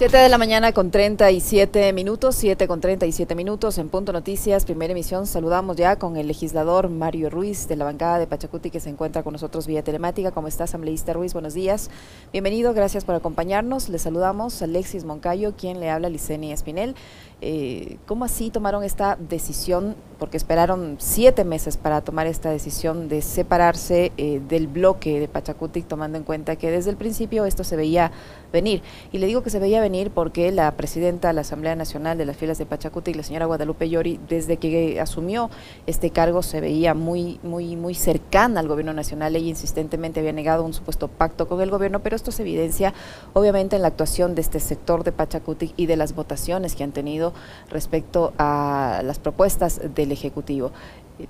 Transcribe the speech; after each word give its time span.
7 0.00 0.16
de 0.16 0.30
la 0.30 0.38
mañana 0.38 0.72
con 0.72 0.90
37 0.90 1.92
minutos, 1.92 2.34
7 2.36 2.66
con 2.66 2.80
37 2.80 3.34
minutos 3.34 3.76
en 3.76 3.90
Punto 3.90 4.14
Noticias, 4.14 4.64
primera 4.64 4.92
emisión. 4.92 5.26
Saludamos 5.26 5.76
ya 5.76 5.96
con 5.96 6.16
el 6.16 6.26
legislador 6.26 6.88
Mario 6.88 7.28
Ruiz 7.28 7.68
de 7.68 7.76
la 7.76 7.84
bancada 7.84 8.18
de 8.18 8.26
Pachacuti 8.26 8.70
que 8.70 8.80
se 8.80 8.88
encuentra 8.88 9.22
con 9.22 9.34
nosotros 9.34 9.66
vía 9.66 9.84
telemática. 9.84 10.30
¿Cómo 10.30 10.48
está, 10.48 10.64
asambleísta 10.64 11.12
Ruiz? 11.12 11.34
Buenos 11.34 11.52
días. 11.52 11.90
Bienvenido, 12.32 12.72
gracias 12.72 13.04
por 13.04 13.14
acompañarnos. 13.14 13.90
Le 13.90 13.98
saludamos 13.98 14.62
a 14.62 14.64
Alexis 14.64 15.04
Moncayo, 15.04 15.52
quien 15.54 15.80
le 15.80 15.90
habla 15.90 16.06
a 16.06 16.10
Liceni 16.10 16.50
Espinel. 16.50 16.94
Eh, 17.42 17.96
¿Cómo 18.06 18.24
así 18.24 18.50
tomaron 18.50 18.84
esta 18.84 19.16
decisión? 19.16 19.96
Porque 20.18 20.36
esperaron 20.36 20.96
siete 20.98 21.44
meses 21.44 21.78
para 21.78 22.02
tomar 22.02 22.26
esta 22.26 22.50
decisión 22.50 23.08
de 23.08 23.22
separarse 23.22 24.12
eh, 24.18 24.42
del 24.46 24.66
bloque 24.66 25.18
de 25.18 25.28
Pachacutic, 25.28 25.86
tomando 25.86 26.18
en 26.18 26.24
cuenta 26.24 26.56
que 26.56 26.70
desde 26.70 26.90
el 26.90 26.96
principio 26.96 27.46
esto 27.46 27.64
se 27.64 27.76
veía 27.76 28.12
venir. 28.52 28.82
Y 29.12 29.18
le 29.18 29.26
digo 29.26 29.42
que 29.42 29.48
se 29.48 29.58
veía 29.58 29.80
venir 29.80 30.10
porque 30.10 30.52
la 30.52 30.70
presidenta 30.72 31.28
de 31.28 31.34
la 31.34 31.40
Asamblea 31.40 31.74
Nacional 31.76 32.18
de 32.18 32.26
las 32.26 32.36
filas 32.36 32.58
de 32.58 32.66
Pachacutic, 32.66 33.16
la 33.16 33.22
señora 33.22 33.46
Guadalupe 33.46 33.88
Llori, 33.88 34.20
desde 34.28 34.58
que 34.58 35.00
asumió 35.00 35.48
este 35.86 36.10
cargo 36.10 36.42
se 36.42 36.60
veía 36.60 36.94
muy, 36.94 37.40
muy, 37.42 37.76
muy 37.76 37.94
cercana 37.94 38.60
al 38.60 38.68
gobierno 38.68 38.92
nacional. 38.92 39.34
Ella 39.36 39.48
insistentemente 39.48 40.20
había 40.20 40.32
negado 40.32 40.64
un 40.64 40.74
supuesto 40.74 41.08
pacto 41.08 41.48
con 41.48 41.60
el 41.60 41.70
gobierno, 41.70 42.00
pero 42.00 42.16
esto 42.16 42.32
se 42.32 42.42
evidencia 42.42 42.92
obviamente 43.32 43.76
en 43.76 43.82
la 43.82 43.88
actuación 43.88 44.34
de 44.34 44.42
este 44.42 44.60
sector 44.60 45.04
de 45.04 45.12
Pachacutic 45.12 45.72
y 45.76 45.86
de 45.86 45.96
las 45.96 46.14
votaciones 46.14 46.74
que 46.74 46.84
han 46.84 46.92
tenido 46.92 47.29
respecto 47.70 48.32
a 48.38 49.02
las 49.04 49.18
propuestas 49.18 49.80
del 49.94 50.12
Ejecutivo. 50.12 50.72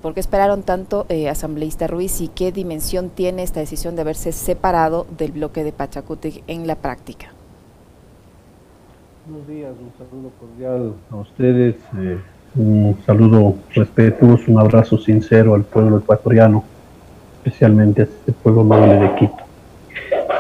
¿Por 0.00 0.14
qué 0.14 0.20
esperaron 0.20 0.62
tanto, 0.62 1.06
eh, 1.09 1.28
asambleísta 1.28 1.86
Ruiz, 1.86 2.20
y 2.20 2.28
qué 2.28 2.52
dimensión 2.52 3.10
tiene 3.10 3.42
esta 3.42 3.60
decisión 3.60 3.96
de 3.96 4.02
haberse 4.02 4.32
separado 4.32 5.06
del 5.18 5.32
bloque 5.32 5.64
de 5.64 5.73
Pachacutic 5.73 6.45
en 6.46 6.66
la 6.66 6.76
práctica? 6.76 7.32
Buenos 9.26 9.48
días, 9.48 9.73
un 9.80 9.93
saludo 9.98 10.30
cordial 10.40 10.95
a 11.10 11.16
ustedes, 11.16 11.76
eh, 11.98 12.18
un 12.56 12.96
saludo 13.04 13.54
respetuoso, 13.74 14.45
un 14.48 14.59
abrazo 14.59 14.98
sincero 14.98 15.54
al 15.54 15.65
pueblo 15.65 15.98
ecuatoriano, 15.98 16.65
especialmente 17.38 18.02
a 18.02 18.04
este 18.04 18.32
pueblo 18.32 18.65
noble 18.65 18.95
de 18.95 19.15
Quito. 19.16 19.45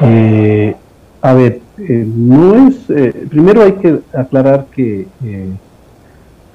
Eh, 0.02 0.76
a 1.22 1.34
ver, 1.34 1.60
eh, 1.78 2.06
no 2.06 2.68
es, 2.68 2.88
eh, 2.88 3.26
primero 3.28 3.62
hay 3.62 3.72
que 3.72 4.00
aclarar 4.14 4.66
que 4.74 5.06
eh, 5.22 5.48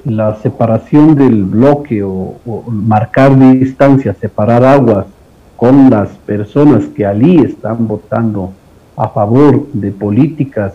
la 0.06 0.36
separación 0.38 1.16
del 1.16 1.44
bloque 1.44 2.04
o, 2.04 2.36
marcar 2.68 3.38
distancia, 3.60 4.14
separar 4.14 4.64
aguas 4.64 5.06
con 5.56 5.90
las 5.90 6.10
personas 6.10 6.86
que 6.86 7.06
allí 7.06 7.38
están 7.40 7.88
votando 7.88 8.54
a 8.98 9.10
favor 9.10 9.68
de 9.74 9.92
políticas 9.92 10.74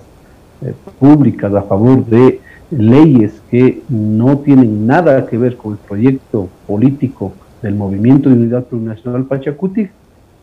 públicas, 0.98 1.52
a 1.54 1.62
favor 1.62 2.04
de 2.06 2.40
leyes 2.70 3.40
que 3.50 3.82
no 3.88 4.38
tienen 4.38 4.86
nada 4.86 5.26
que 5.26 5.38
ver 5.38 5.56
con 5.56 5.72
el 5.72 5.78
proyecto 5.78 6.48
político 6.66 7.32
del 7.62 7.74
Movimiento 7.74 8.28
de 8.28 8.36
Unidad 8.36 8.64
Plurinacional 8.64 9.24
Pachacuti, 9.24 9.88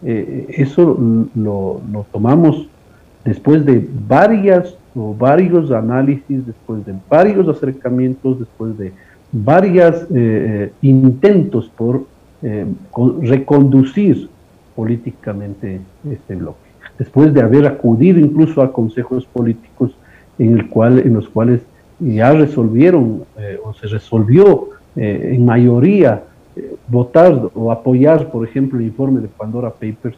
eso 0.03 0.97
lo 1.35 2.05
tomamos 2.11 2.67
después 3.27 3.65
de 3.65 3.85
varias 4.07 4.73
o 4.95 5.13
varios 5.13 5.69
análisis, 5.71 6.45
después 6.45 6.85
de 6.85 6.95
varios 7.09 7.47
acercamientos, 7.49 8.39
después 8.39 8.77
de 8.77 8.93
varios 9.31 10.03
eh, 10.03 10.07
eh, 10.11 10.71
intentos 10.81 11.69
por 11.77 12.05
eh, 12.41 12.65
reconducir 13.21 14.29
políticamente 14.75 15.81
este 16.09 16.35
bloque, 16.35 16.69
después 16.97 17.33
de 17.33 17.41
haber 17.41 17.67
acudido 17.67 18.17
incluso 18.19 18.61
a 18.61 18.71
consejos 18.71 19.25
políticos 19.25 19.91
en, 20.39 20.55
los 21.13 21.27
cuales 21.27 21.61
ya 21.99 22.31
resolvieron 22.31 23.23
o 23.63 23.73
se 23.73 23.87
resolvió 23.87 24.69
en 24.95 25.43
mayoría 25.45 26.23
votar 26.87 27.49
o 27.55 27.71
apoyar, 27.71 28.29
por 28.29 28.47
ejemplo, 28.47 28.79
el 28.79 28.85
informe 28.85 29.19
de 29.19 29.27
Pandora 29.27 29.71
Papers 29.71 30.15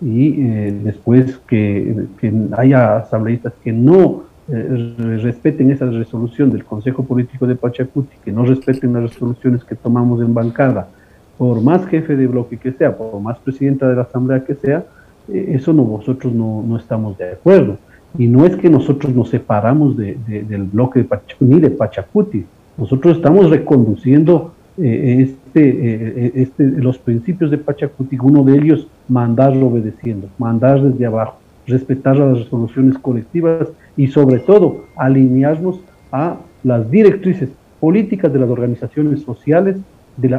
y 0.00 0.40
eh, 0.40 0.80
después 0.84 1.38
que, 1.46 2.06
haya 2.56 2.98
asambleístas 2.98 3.52
que 3.62 3.72
no 3.72 4.22
eh, 4.48 4.94
respeten 5.22 5.70
esa 5.70 5.86
resolución 5.86 6.50
del 6.50 6.64
Consejo 6.64 7.04
Político 7.04 7.46
de 7.46 7.56
Pachacuti, 7.56 8.16
que 8.24 8.32
no 8.32 8.44
respeten 8.44 8.92
las 8.92 9.02
resoluciones 9.02 9.64
que 9.64 9.74
tomamos 9.74 10.20
en 10.20 10.32
bancada, 10.32 10.88
por 11.36 11.60
más 11.60 11.86
jefe 11.86 12.16
de 12.16 12.26
bloque 12.26 12.56
que 12.56 12.72
sea, 12.72 12.96
por 12.96 13.20
más 13.20 13.38
presidenta 13.38 13.88
de 13.88 13.96
la 13.96 14.02
Asamblea 14.02 14.44
que 14.44 14.54
sea, 14.54 14.84
eh, 15.28 15.52
eso 15.54 15.72
no, 15.72 15.84
nosotros 15.84 16.32
no, 16.32 16.64
no, 16.66 16.76
estamos 16.76 17.18
de 17.18 17.32
acuerdo. 17.32 17.76
Y 18.16 18.26
no 18.26 18.46
es 18.46 18.56
que 18.56 18.70
nosotros 18.70 19.14
nos 19.14 19.28
separamos 19.28 19.96
de, 19.96 20.16
del 20.26 20.62
bloque 20.62 21.00
de 21.00 21.04
Pachacuti, 21.04 21.44
ni 21.44 21.60
de 21.60 21.70
Pachacuti, 21.70 22.46
nosotros 22.78 23.16
estamos 23.16 23.50
reconduciendo 23.50 24.54
este, 24.80 26.42
este, 26.42 26.64
los 26.64 26.98
principios 26.98 27.50
de 27.50 27.58
Pachacuti, 27.58 28.16
uno 28.20 28.44
de 28.44 28.58
ellos 28.58 28.86
mandarlo 29.08 29.66
obedeciendo, 29.68 30.28
mandar 30.38 30.82
desde 30.82 31.06
abajo, 31.06 31.38
respetar 31.66 32.16
las 32.16 32.38
resoluciones 32.38 32.98
colectivas 32.98 33.68
y 33.96 34.06
sobre 34.08 34.38
todo 34.38 34.84
alinearnos 34.96 35.80
a 36.12 36.36
las 36.64 36.90
directrices 36.90 37.50
políticas 37.80 38.32
de 38.32 38.38
las 38.38 38.48
organizaciones 38.48 39.22
sociales 39.22 39.76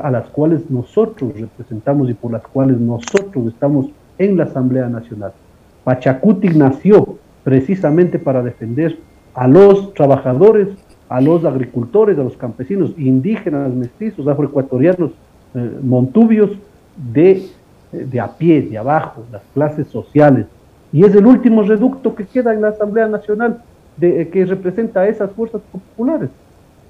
a 0.04 0.12
las 0.12 0.28
cuales 0.28 0.70
nosotros 0.70 1.34
representamos 1.40 2.10
y 2.10 2.14
por 2.14 2.32
las 2.32 2.42
cuales 2.44 2.80
nosotros 2.80 3.48
estamos 3.48 3.88
en 4.18 4.36
la 4.36 4.44
Asamblea 4.44 4.90
Nacional. 4.90 5.32
Pachacuti 5.86 6.50
nació 6.50 7.18
precisamente 7.44 8.20
para 8.20 8.44
defender 8.44 8.98
a 9.34 9.48
los 9.48 9.94
trabajadores, 9.94 10.68
a 11.10 11.20
los 11.20 11.44
agricultores, 11.44 12.18
a 12.18 12.24
los 12.24 12.38
campesinos, 12.38 12.94
indígenas, 12.98 13.74
mestizos, 13.74 14.28
afroecuatorianos, 14.28 15.12
eh, 15.56 15.72
montubios 15.82 16.52
de 16.96 17.50
de 17.92 18.20
a 18.20 18.28
pie, 18.28 18.62
de 18.62 18.78
abajo, 18.78 19.24
las 19.32 19.42
clases 19.54 19.88
sociales. 19.88 20.46
Y 20.92 21.04
es 21.04 21.16
el 21.16 21.26
último 21.26 21.64
reducto 21.64 22.16
que 22.16 22.26
queda 22.26 22.54
en 22.54 22.62
la 22.62 22.70
Asamblea 22.70 23.08
Nacional 23.08 23.62
de, 23.98 24.22
eh, 24.22 24.30
que 24.30 24.46
representa 24.46 25.02
a 25.02 25.08
esas 25.08 25.32
fuerzas 25.32 25.62
populares. 25.72 26.30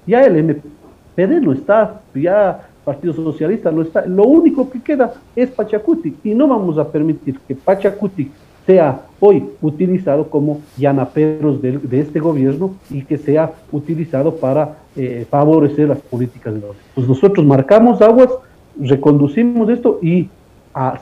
Ya 0.06 0.22
el 0.22 0.42
MPD 0.42 1.40
no 1.40 1.52
está, 1.52 2.00
ya 2.14 2.68
Partido 2.84 3.12
Socialista 3.12 3.70
no 3.70 3.82
está. 3.82 4.06
Lo 4.06 4.24
único 4.24 4.70
que 4.70 4.80
queda 4.80 5.12
es 5.36 5.50
Pachacuti 5.50 6.16
y 6.24 6.34
no 6.34 6.48
vamos 6.48 6.78
a 6.78 6.88
permitir 6.88 7.38
que 7.46 7.54
Pachacuti 7.54 8.30
sea 8.70 9.00
hoy 9.18 9.44
utilizado 9.60 10.30
como 10.30 10.60
llanaperos 10.78 11.60
de, 11.60 11.78
de 11.78 12.00
este 12.00 12.20
gobierno 12.20 12.74
y 12.88 13.02
que 13.02 13.18
sea 13.18 13.52
utilizado 13.72 14.36
para 14.36 14.76
eh, 14.96 15.26
favorecer 15.28 15.88
las 15.88 15.98
políticas 15.98 16.54
de 16.54 16.60
los. 16.60 16.76
Pues 16.94 17.08
nosotros 17.08 17.44
marcamos 17.44 18.00
aguas, 18.00 18.30
reconducimos 18.78 19.68
esto 19.68 19.98
y 20.00 20.28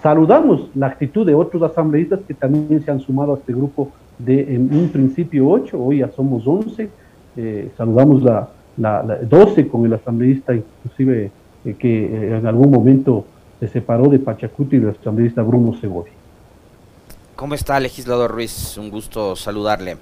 saludamos 0.03 0.71
la 0.75 0.87
actitud 0.87 1.27
de 1.27 1.35
otros 1.35 1.63
asambleístas 1.63 2.21
que 2.27 2.33
también 2.33 2.83
se 2.83 2.91
han 2.91 3.01
sumado 3.01 3.35
a 3.35 3.37
este 3.37 3.53
grupo 3.53 3.91
de 4.19 4.55
en 4.55 4.75
un 4.75 4.89
principio 4.89 5.47
8, 5.47 5.79
hoy 5.79 5.99
ya 5.99 6.09
somos 6.09 6.47
11, 6.47 6.89
eh, 7.37 7.71
saludamos 7.77 8.23
la, 8.23 8.49
la, 8.79 9.03
12 9.03 9.69
con 9.69 9.85
el 9.85 9.93
asambleísta 9.93 10.55
inclusive 10.55 11.31
eh, 11.67 11.75
que 11.79 12.37
en 12.39 12.47
algún 12.47 12.71
momento 12.71 13.27
se 13.61 13.69
separó 13.69 14.09
de 14.09 14.19
Pachacuti 14.19 14.77
y 14.77 14.79
el 14.79 14.89
asambleísta 14.89 15.43
Bruno 15.43 15.75
Segovia. 15.75 16.18
¿Cómo 17.39 17.55
está, 17.55 17.79
legislador 17.79 18.33
Ruiz? 18.33 18.77
Un 18.79 18.91
gusto 18.91 19.37
saludarle. 19.37 19.97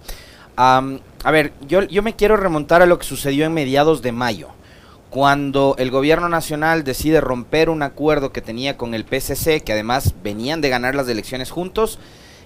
a 0.56 1.30
ver, 1.30 1.52
yo, 1.69 1.82
yo 1.82 2.02
me 2.02 2.16
quiero 2.16 2.38
remontar 2.38 2.80
a 2.80 2.86
lo 2.86 2.98
que 2.98 3.04
sucedió 3.04 3.44
en 3.44 3.52
mediados 3.52 4.00
de 4.00 4.10
mayo 4.10 4.48
cuando 5.10 5.74
el 5.76 5.91
gobierno 5.91 6.30
nacional 6.30 6.82
decide 6.82 7.20
romper 7.20 7.69
un 7.69 7.82
acuerdo 7.82 8.32
que 8.32 8.41
tenía 8.41 8.78
con 8.78 8.94
el 8.94 9.04
PCC, 9.04 9.62
que 9.62 9.74
además 9.74 10.14
venían 10.22 10.62
de 10.62 10.70
ganar 10.70 10.94
las 10.94 11.08
elecciones 11.08 11.50
juntos, 11.50 11.98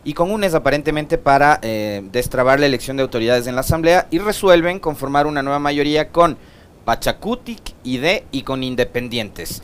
y 0.03 0.15
con 0.15 0.33
UNES 0.33 0.55
aparentemente 0.55 1.19
para 1.19 1.61
eh, 1.63 2.03
destrabar 2.11 2.59
la 2.59 2.67
elección 2.67 2.97
de 2.97 3.05
autoridades 3.05 3.47
en 3.47 3.55
la 3.55 3.61
Asamblea, 3.61 4.09
y 4.11 4.19
resuelven 4.19 4.81
conformar 4.81 5.29
una 5.29 5.45
nueva 5.45 5.61
mayoría 5.61 6.09
con 6.09 6.37
Pachacutic, 6.85 7.75
ID 7.85 8.25
y 8.33 8.43
con 8.43 8.65
Independientes. 8.65 9.63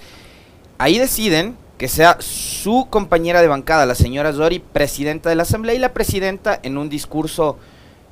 Ahí 0.78 0.98
deciden 0.98 1.56
que 1.78 1.88
sea 1.88 2.16
su 2.20 2.86
compañera 2.88 3.42
de 3.42 3.48
bancada, 3.48 3.86
la 3.86 3.94
señora 3.94 4.32
Zori, 4.32 4.58
presidenta 4.60 5.28
de 5.28 5.36
la 5.36 5.42
Asamblea, 5.42 5.74
y 5.74 5.78
la 5.78 5.92
presidenta 5.92 6.58
en 6.62 6.78
un 6.78 6.88
discurso 6.88 7.58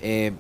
eh, 0.01 0.33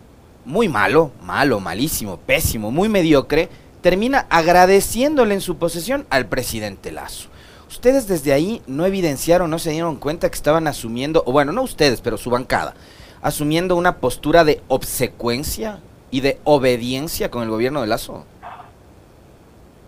muy 0.44 0.69
malo, 0.69 1.11
malo, 1.23 1.59
malísimo, 1.61 2.19
pésimo, 2.19 2.71
muy 2.71 2.88
mediocre, 2.88 3.49
termina 3.81 4.26
agradeciéndole 4.29 5.35
en 5.35 5.41
su 5.41 5.56
posesión 5.56 6.06
al 6.11 6.26
presidente 6.26 6.93
Lazo. 6.93 7.29
Ustedes 7.69 8.06
desde 8.06 8.32
ahí 8.32 8.62
no 8.67 8.85
evidenciaron, 8.85 9.50
no 9.50 9.59
se 9.59 9.71
dieron 9.71 9.97
cuenta 9.97 10.29
que 10.29 10.37
estaban 10.37 10.67
asumiendo, 10.67 11.23
o 11.26 11.32
bueno, 11.32 11.53
no 11.53 11.62
ustedes, 11.62 12.00
pero 12.00 12.19
su 12.19 12.31
bancada, 12.31 12.75
asumiendo 13.23 13.75
una 13.75 13.97
postura 13.97 14.44
de 14.44 14.61
obsecuencia 14.69 15.81
y 16.11 16.21
de 16.21 16.38
obediencia 16.44 17.31
con 17.31 17.43
el 17.43 17.49
gobierno 17.49 17.81
de 17.81 17.87
Lazo. 17.87 18.26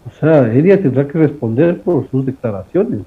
O 0.06 0.20
sea, 0.20 0.52
ella 0.52 0.80
tendrá 0.80 1.06
que 1.06 1.18
responder 1.18 1.82
por 1.82 2.10
sus 2.10 2.24
declaraciones. 2.24 3.02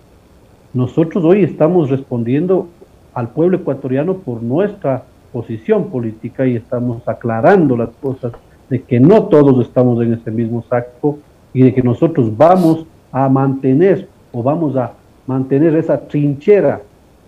Nosotros 0.74 1.24
hoy 1.26 1.44
estamos 1.44 1.90
respondiendo 1.90 2.68
al 3.16 3.30
pueblo 3.30 3.58
ecuatoriano 3.58 4.18
por 4.18 4.44
nuestra 4.44 5.04
posición 5.32 5.90
política 5.90 6.46
y 6.46 6.56
estamos 6.56 7.08
aclarando 7.08 7.76
las 7.76 7.90
cosas 8.02 8.34
de 8.70 8.84
que 8.84 9.00
no 9.00 9.24
todos 9.24 9.66
estamos 9.66 10.02
en 10.04 10.14
ese 10.14 10.30
mismo 10.30 10.64
saco 10.70 11.18
y 11.54 11.64
de 11.64 11.74
que 11.74 11.82
nosotros 11.82 12.38
vamos 12.38 12.86
a 13.12 13.28
mantener 13.30 14.08
o 14.32 14.44
vamos 14.44 14.76
a 14.76 14.94
mantener 15.26 15.76
esa 15.76 16.00
trinchera 16.02 16.82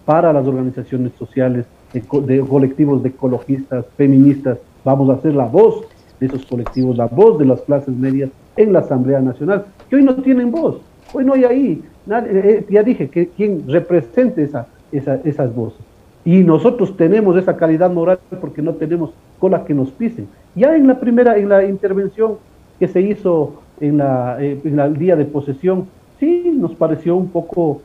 para 0.05 0.31
las 0.31 0.45
organizaciones 0.45 1.11
sociales, 1.17 1.65
de, 1.93 2.39
colectivos 2.41 3.01
de 3.01 3.09
ecologistas, 3.09 3.85
feministas, 3.97 4.59
vamos 4.83 5.09
a 5.09 5.13
hacer 5.13 5.33
la 5.33 5.45
voz 5.45 5.83
de 6.19 6.27
esos 6.27 6.45
colectivos, 6.45 6.95
la 6.95 7.07
voz 7.07 7.39
de 7.39 7.45
las 7.45 7.61
clases 7.61 7.95
medias 7.95 8.29
en 8.55 8.71
la 8.71 8.79
Asamblea 8.79 9.19
Nacional, 9.19 9.65
que 9.89 9.95
hoy 9.95 10.03
no 10.03 10.15
tienen 10.15 10.51
voz, 10.51 10.77
hoy 11.11 11.25
no 11.25 11.33
hay 11.33 11.43
ahí, 11.43 11.83
eh, 12.09 12.25
eh, 12.33 12.65
ya 12.69 12.83
dije, 12.83 13.09
que 13.09 13.27
quien 13.27 13.68
represente 13.68 14.44
esa, 14.44 14.68
esas 14.92 15.56
voces. 15.56 15.80
Y 16.24 16.44
nosotros 16.44 16.95
tenemos 16.98 17.38
esa 17.38 17.57
calidad 17.57 17.92
moral 17.92 18.19
porque 18.39 18.62
no 18.62 18.74
tenemos 18.74 19.12
cola 19.39 19.65
que 19.65 19.74
nos 19.74 19.89
pisen. 19.92 20.27
Ya 20.56 20.75
en 20.75 20.88
la 20.88 21.00
primera, 21.00 21.38
en 21.38 21.50
la 21.50 21.63
intervención 21.65 22.36
que 22.80 22.88
se 22.88 23.01
hizo 23.01 23.62
en, 23.80 23.98
la, 23.98 24.38
eh, 24.39 24.59
en 24.63 24.94
día 24.98 25.15
de 25.15 25.25
posesión, 25.25 25.88
sí 26.19 26.53
nos 26.56 26.75
pareció 26.75 27.15
un 27.15 27.30
poco 27.30 27.81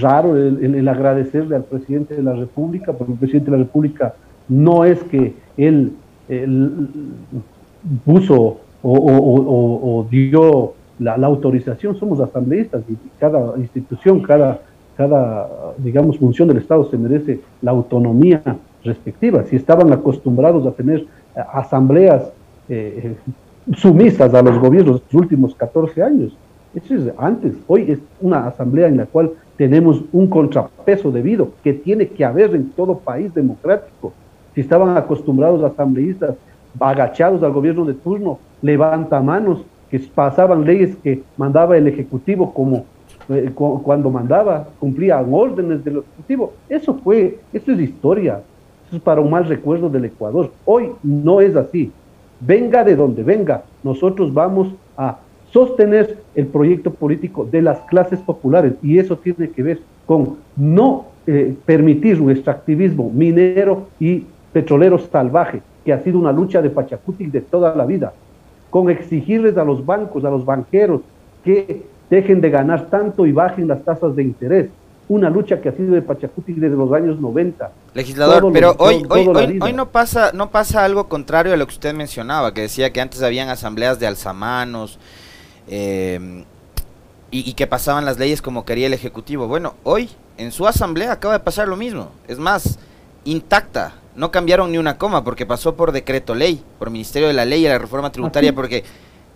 raro 0.00 0.36
el, 0.36 0.88
agradecerle 0.88 1.56
al 1.56 1.64
presidente 1.64 2.14
de 2.14 2.22
la 2.22 2.34
República, 2.34 2.92
porque 2.92 3.12
el 3.12 3.18
presidente 3.18 3.50
de 3.50 3.56
la 3.56 3.64
República 3.64 4.14
no 4.48 4.84
es 4.84 5.02
que 5.04 5.34
él, 5.56 5.92
puso 8.04 8.58
o, 8.82 10.06
dio 10.10 10.74
la, 10.98 11.14
autorización, 11.26 11.96
somos 11.96 12.20
asambleístas 12.20 12.82
y 12.88 12.96
cada 13.18 13.58
institución, 13.58 14.22
cada, 14.22 14.60
cada, 14.96 15.48
digamos, 15.78 16.18
función 16.18 16.48
del 16.48 16.58
Estado 16.58 16.84
se 16.90 16.96
merece 16.96 17.40
la 17.62 17.72
autonomía 17.72 18.42
respectiva. 18.84 19.44
Si 19.44 19.56
estaban 19.56 19.92
acostumbrados 19.92 20.66
a 20.66 20.72
tener 20.72 21.00
eh, 21.00 21.40
asambleas 21.52 22.32
eh, 22.68 23.14
sumisas 23.74 24.32
a 24.32 24.42
los 24.42 24.58
gobiernos 24.58 25.02
los 25.02 25.14
últimos 25.14 25.54
14 25.54 26.02
años, 26.02 26.36
eso 26.74 26.94
es 26.94 27.12
antes. 27.18 27.54
Hoy 27.66 27.90
es 27.90 27.98
una 28.20 28.46
asamblea 28.46 28.88
en 28.88 28.98
la 28.98 29.06
cual 29.06 29.32
tenemos 29.56 30.02
un 30.12 30.26
contrapeso 30.28 31.10
debido 31.10 31.50
que 31.64 31.72
tiene 31.72 32.08
que 32.08 32.24
haber 32.24 32.54
en 32.54 32.70
todo 32.70 32.98
país 32.98 33.32
democrático. 33.34 34.12
Si 34.54 34.60
estaban 34.60 34.96
acostumbrados 34.96 35.62
asambleístas 35.64 36.36
agachados 36.78 37.42
al 37.42 37.52
gobierno 37.52 37.84
de 37.84 37.94
turno, 37.94 38.38
levanta 38.60 39.20
manos, 39.20 39.62
pasaban 40.00 40.64
leyes 40.64 40.96
que 41.02 41.22
mandaba 41.36 41.76
el 41.76 41.86
Ejecutivo 41.86 42.52
como 42.52 42.84
eh, 43.28 43.50
cuando 43.54 44.10
mandaba, 44.10 44.68
cumplían 44.78 45.26
órdenes 45.32 45.84
del 45.84 45.98
Ejecutivo. 45.98 46.52
Eso 46.68 46.94
fue, 46.94 47.38
eso 47.52 47.72
es 47.72 47.80
historia, 47.80 48.40
eso 48.86 48.96
es 48.96 49.02
para 49.02 49.20
un 49.20 49.30
mal 49.30 49.46
recuerdo 49.46 49.88
del 49.88 50.04
Ecuador. 50.04 50.50
Hoy 50.64 50.92
no 51.02 51.40
es 51.40 51.56
así. 51.56 51.90
Venga 52.40 52.84
de 52.84 52.94
donde 52.94 53.22
venga, 53.22 53.64
nosotros 53.82 54.32
vamos 54.32 54.68
a 54.96 55.18
sostener 55.50 56.18
el 56.34 56.46
proyecto 56.46 56.90
político 56.90 57.44
de 57.50 57.62
las 57.62 57.80
clases 57.80 58.20
populares 58.20 58.74
y 58.82 58.98
eso 58.98 59.16
tiene 59.16 59.48
que 59.50 59.62
ver 59.62 59.80
con 60.04 60.36
no 60.54 61.06
eh, 61.26 61.54
permitir 61.64 62.20
un 62.20 62.30
extractivismo 62.30 63.10
minero 63.10 63.88
y 63.98 64.24
petrolero 64.52 64.98
salvaje, 64.98 65.60
que 65.84 65.92
ha 65.92 66.02
sido 66.02 66.18
una 66.18 66.32
lucha 66.32 66.62
de 66.62 66.70
Pachacuti 66.70 67.26
de 67.26 67.40
toda 67.40 67.74
la 67.74 67.84
vida, 67.84 68.12
con 68.70 68.90
exigirles 68.90 69.56
a 69.56 69.64
los 69.64 69.84
bancos, 69.84 70.24
a 70.24 70.30
los 70.30 70.44
banqueros, 70.44 71.02
que 71.44 71.86
dejen 72.10 72.40
de 72.40 72.50
ganar 72.50 72.88
tanto 72.90 73.26
y 73.26 73.32
bajen 73.32 73.68
las 73.68 73.84
tasas 73.84 74.14
de 74.16 74.22
interés. 74.22 74.68
Una 75.08 75.30
lucha 75.30 75.60
que 75.60 75.68
ha 75.68 75.72
sido 75.72 75.94
de 75.94 76.02
Pachacuti 76.02 76.52
desde 76.52 76.76
los 76.76 76.92
años 76.92 77.20
90. 77.20 77.70
Legislador, 77.94 78.52
pero 78.52 78.74
hoy, 78.78 79.06
hoy, 79.08 79.26
hoy, 79.28 79.58
hoy, 79.60 79.72
no 79.72 79.90
pasa 79.90 80.32
no 80.32 80.50
pasa 80.50 80.84
algo 80.84 81.08
contrario 81.08 81.54
a 81.54 81.56
lo 81.56 81.66
que 81.66 81.74
usted 81.74 81.94
mencionaba, 81.94 82.52
que 82.52 82.62
decía 82.62 82.92
que 82.92 83.00
antes 83.00 83.22
habían 83.22 83.48
asambleas 83.48 84.00
de 84.00 84.08
alzamanos, 84.08 84.98
eh, 85.68 86.44
y, 87.30 87.54
que 87.54 87.66
pasaban 87.66 88.04
las 88.04 88.18
leyes 88.18 88.40
como 88.40 88.64
quería 88.64 88.86
el 88.86 88.94
Ejecutivo. 88.94 89.48
Bueno, 89.48 89.74
hoy 89.82 90.08
en 90.38 90.52
su 90.52 90.66
asamblea 90.66 91.12
acaba 91.12 91.34
de 91.34 91.40
pasar 91.40 91.68
lo 91.68 91.76
mismo. 91.76 92.10
Es 92.28 92.38
más, 92.38 92.78
intacta. 93.24 93.94
No 94.16 94.30
cambiaron 94.30 94.72
ni 94.72 94.78
una 94.78 94.96
coma 94.96 95.24
porque 95.24 95.46
pasó 95.46 95.76
por 95.76 95.92
decreto 95.92 96.34
ley, 96.34 96.62
por 96.78 96.90
Ministerio 96.90 97.28
de 97.28 97.34
la 97.34 97.44
Ley 97.44 97.66
y 97.66 97.68
la 97.68 97.78
reforma 97.78 98.10
tributaria, 98.10 98.54
porque 98.54 98.84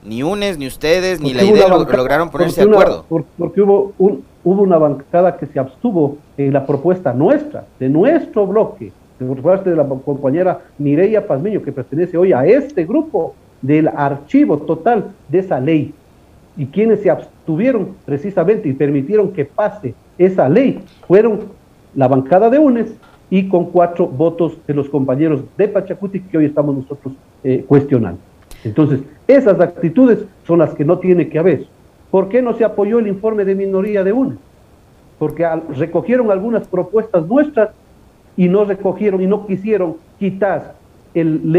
ni 0.04 0.22
UNES, 0.22 0.56
ni 0.56 0.66
ustedes, 0.66 1.20
ni 1.20 1.34
la 1.34 1.44
idea 1.44 1.68
lograron 1.68 2.30
ponerse 2.30 2.64
de 2.64 2.70
acuerdo. 2.70 3.04
porque 3.08 3.60
hubo, 3.60 3.92
un, 3.98 4.24
hubo 4.42 4.62
una 4.62 4.78
bancada 4.78 5.36
que 5.36 5.46
se 5.46 5.58
abstuvo 5.58 6.16
en 6.38 6.52
la 6.52 6.64
propuesta 6.66 7.12
nuestra, 7.12 7.66
de 7.78 7.88
nuestro 7.88 8.46
bloque, 8.46 8.92
por 9.18 9.42
parte 9.42 9.68
de 9.68 9.76
la 9.76 9.86
compañera 9.86 10.60
Mireya 10.78 11.26
Pazmiño, 11.26 11.62
que 11.62 11.72
pertenece 11.72 12.16
hoy 12.16 12.32
a 12.32 12.46
este 12.46 12.86
grupo 12.86 13.34
del 13.60 13.88
archivo 13.88 14.58
total 14.58 15.12
de 15.28 15.40
esa 15.40 15.60
ley 15.60 15.92
y 16.56 16.66
quienes 16.66 17.02
se 17.02 17.10
abstuvieron 17.10 17.94
precisamente 18.06 18.68
y 18.68 18.72
permitieron 18.72 19.32
que 19.32 19.44
pase 19.44 19.94
esa 20.18 20.48
ley 20.48 20.82
fueron 21.06 21.40
la 21.94 22.08
bancada 22.08 22.48
de 22.48 22.58
UNES 22.58 22.88
y 23.30 23.48
con 23.48 23.66
cuatro 23.66 24.06
votos 24.06 24.58
de 24.66 24.74
los 24.74 24.88
compañeros 24.88 25.42
de 25.56 25.68
Pachacuti 25.68 26.20
que 26.20 26.36
hoy 26.36 26.46
estamos 26.46 26.76
nosotros 26.76 27.14
eh, 27.44 27.64
cuestionando. 27.66 28.20
Entonces, 28.64 29.00
esas 29.26 29.60
actitudes 29.60 30.18
son 30.46 30.58
las 30.58 30.74
que 30.74 30.84
no 30.84 30.98
tiene 30.98 31.28
que 31.28 31.38
haber. 31.38 31.66
¿Por 32.10 32.28
qué 32.28 32.42
no 32.42 32.54
se 32.54 32.64
apoyó 32.64 32.98
el 32.98 33.06
informe 33.06 33.44
de 33.44 33.54
minoría 33.54 34.02
de 34.02 34.12
UNES? 34.12 34.38
Porque 35.18 35.46
recogieron 35.76 36.30
algunas 36.30 36.66
propuestas 36.66 37.26
nuestras 37.26 37.70
y 38.36 38.48
no 38.48 38.64
recogieron 38.64 39.22
y 39.22 39.26
no 39.26 39.46
quisieron 39.46 39.96
quitar 40.18 40.74
el, 41.14 41.56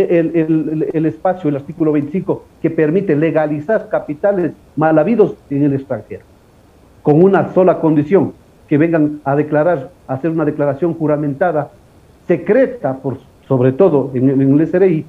el, 0.94 1.06
espacio, 1.06 1.50
el 1.50 1.58
artículo 1.58 1.92
25, 1.92 2.46
que 2.62 2.70
permite 2.70 3.16
legalizar 3.16 3.90
capitales 3.90 4.54
mal 4.76 4.98
habidos 4.98 5.36
en 5.50 5.64
el 5.64 5.74
extranjero, 5.74 6.24
con 7.04 7.22
una 7.22 7.54
sola 7.54 7.80
condición, 7.80 8.34
que 8.72 8.78
vengan 8.78 9.20
a 9.26 9.36
declarar, 9.36 9.92
a 10.08 10.14
hacer 10.14 10.32
una 10.32 10.46
declaración 10.46 10.94
juramentada, 10.94 11.72
secreta, 12.26 12.98
sobre 13.46 13.74
todo 13.74 14.12
en, 14.14 14.30
el 14.30 14.66
SRI, 14.66 15.06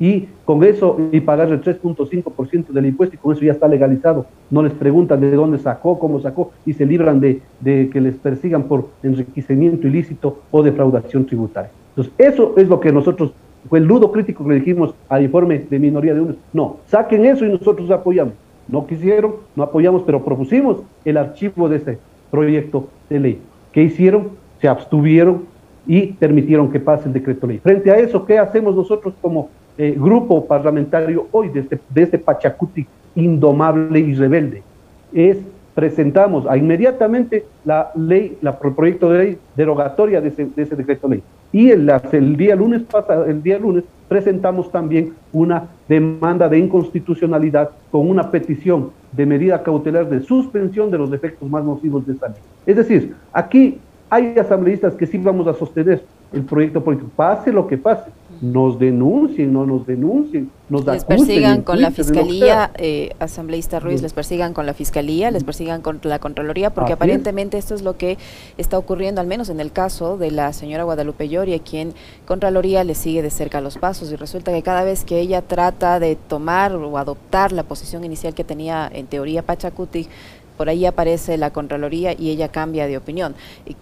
y 0.00 0.28
con 0.44 0.64
eso 0.64 0.98
y 1.12 1.20
pagar 1.20 1.50
el 1.50 1.62
3.5% 1.62 2.66
del 2.66 2.86
impuesto 2.86 3.14
y 3.14 3.18
con 3.20 3.32
eso 3.32 3.44
ya 3.44 3.52
está 3.52 3.68
legalizado. 3.68 4.26
No 4.50 4.60
les 4.60 4.72
preguntan 4.72 5.20
de 5.20 5.30
dónde 5.30 5.58
sacó, 5.58 6.00
cómo 6.00 6.20
sacó 6.20 6.50
y 6.66 6.72
se 6.72 6.84
libran 6.84 7.20
de, 7.20 7.40
que 7.62 8.00
les 8.00 8.16
persigan 8.16 8.64
por 8.64 8.88
enriquecimiento 9.04 9.86
ilícito 9.86 10.40
o 10.50 10.64
defraudación 10.64 11.26
tributaria. 11.26 11.70
Entonces, 11.90 12.12
eso 12.18 12.54
es 12.56 12.66
lo 12.66 12.80
que 12.80 12.90
nosotros 12.90 13.30
fue 13.68 13.78
el 13.78 13.84
ludo 13.84 14.10
crítico 14.10 14.42
que 14.42 14.50
le 14.50 14.56
dijimos 14.56 14.96
al 15.08 15.22
informe 15.22 15.60
de 15.70 15.78
minoría 15.78 16.12
de 16.12 16.22
unos. 16.22 16.36
No, 16.52 16.78
saquen 16.88 17.24
eso 17.24 17.44
y 17.46 17.50
nosotros 17.50 17.88
apoyamos. 17.88 18.34
No 18.66 18.84
quisieron, 18.84 19.36
no 19.54 19.62
apoyamos, 19.62 20.02
pero 20.02 20.24
propusimos 20.24 20.78
el 21.04 21.18
archivo 21.18 21.68
de 21.68 21.76
ese 21.76 21.98
proyecto 22.36 22.88
de 23.08 23.20
ley. 23.20 23.42
¿Qué 23.72 23.82
hicieron? 23.82 24.28
Se 24.60 24.68
abstuvieron 24.68 25.44
y 25.86 26.12
permitieron 26.12 26.70
que 26.70 26.80
pase 26.80 27.08
el 27.08 27.14
decreto 27.14 27.46
ley. 27.46 27.58
Frente 27.58 27.90
a 27.90 27.96
eso, 27.96 28.26
¿qué 28.26 28.38
hacemos 28.38 28.74
nosotros 28.74 29.14
como 29.22 29.48
eh, 29.78 29.94
grupo 29.96 30.44
parlamentario 30.44 31.28
hoy 31.32 31.48
de 31.48 31.60
este, 31.60 31.78
de 31.88 32.02
este 32.02 32.18
Pachacuti 32.18 32.86
indomable 33.14 34.00
y 34.00 34.14
rebelde? 34.14 34.62
Es 35.14 35.38
presentamos 35.74 36.46
inmediatamente 36.56 37.44
la 37.66 37.90
ley, 37.94 38.38
la, 38.40 38.58
el 38.62 38.72
proyecto 38.72 39.10
de 39.10 39.18
ley 39.18 39.38
derogatoria 39.54 40.22
de 40.22 40.28
ese, 40.28 40.46
de 40.46 40.62
ese 40.62 40.74
decreto 40.74 41.06
ley. 41.06 41.22
Y 41.56 41.70
el, 41.70 41.90
el, 42.12 42.36
día 42.36 42.54
lunes 42.54 42.82
pasado, 42.82 43.24
el 43.24 43.42
día 43.42 43.58
lunes 43.58 43.82
presentamos 44.08 44.70
también 44.70 45.14
una 45.32 45.68
demanda 45.88 46.50
de 46.50 46.58
inconstitucionalidad 46.58 47.70
con 47.90 48.10
una 48.10 48.30
petición 48.30 48.90
de 49.12 49.24
medida 49.24 49.62
cautelar 49.62 50.06
de 50.06 50.20
suspensión 50.20 50.90
de 50.90 50.98
los 50.98 51.10
efectos 51.14 51.48
más 51.48 51.64
nocivos 51.64 52.06
de 52.06 52.12
esta 52.12 52.28
ley. 52.28 52.36
Es 52.66 52.76
decir, 52.76 53.14
aquí 53.32 53.78
hay 54.10 54.38
asambleístas 54.38 54.92
que 54.96 55.06
sí 55.06 55.16
vamos 55.16 55.46
a 55.46 55.54
sostener 55.54 56.04
el 56.30 56.42
proyecto 56.42 56.84
político, 56.84 57.10
pase 57.16 57.50
lo 57.50 57.66
que 57.66 57.78
pase, 57.78 58.10
nos 58.40 58.78
denuncien, 58.78 59.52
no 59.52 59.66
nos 59.66 59.86
denuncien, 59.86 60.50
nos 60.68 60.84
Les 60.84 61.04
persigan 61.04 61.62
con 61.62 61.80
la 61.80 61.90
fiscalía, 61.90 62.70
eh, 62.76 63.10
asambleísta 63.18 63.80
Ruiz, 63.80 64.02
les 64.02 64.12
persigan 64.12 64.52
con 64.52 64.66
la 64.66 64.74
fiscalía, 64.74 65.30
les 65.30 65.44
persigan 65.44 65.80
con 65.80 66.00
la 66.02 66.18
Contraloría, 66.18 66.70
porque 66.70 66.92
aparentemente 66.92 67.58
esto 67.58 67.74
es 67.74 67.82
lo 67.82 67.96
que 67.96 68.18
está 68.58 68.78
ocurriendo, 68.78 69.20
al 69.20 69.26
menos 69.26 69.48
en 69.48 69.60
el 69.60 69.72
caso 69.72 70.18
de 70.18 70.30
la 70.30 70.52
señora 70.52 70.84
Guadalupe 70.84 71.28
Lloria, 71.28 71.58
quien 71.58 71.94
Contraloría 72.26 72.84
le 72.84 72.94
sigue 72.94 73.22
de 73.22 73.30
cerca 73.30 73.60
los 73.60 73.78
pasos 73.78 74.10
y 74.12 74.16
resulta 74.16 74.52
que 74.52 74.62
cada 74.62 74.84
vez 74.84 75.04
que 75.04 75.20
ella 75.20 75.42
trata 75.42 76.00
de 76.00 76.16
tomar 76.16 76.74
o 76.74 76.98
adoptar 76.98 77.52
la 77.52 77.62
posición 77.62 78.04
inicial 78.04 78.34
que 78.34 78.44
tenía 78.44 78.90
en 78.92 79.06
teoría 79.06 79.42
Pachacuti, 79.42 80.08
por 80.56 80.68
ahí 80.68 80.86
aparece 80.86 81.36
la 81.36 81.50
Contraloría 81.50 82.14
y 82.18 82.30
ella 82.30 82.48
cambia 82.48 82.86
de 82.86 82.96
opinión. 82.96 83.34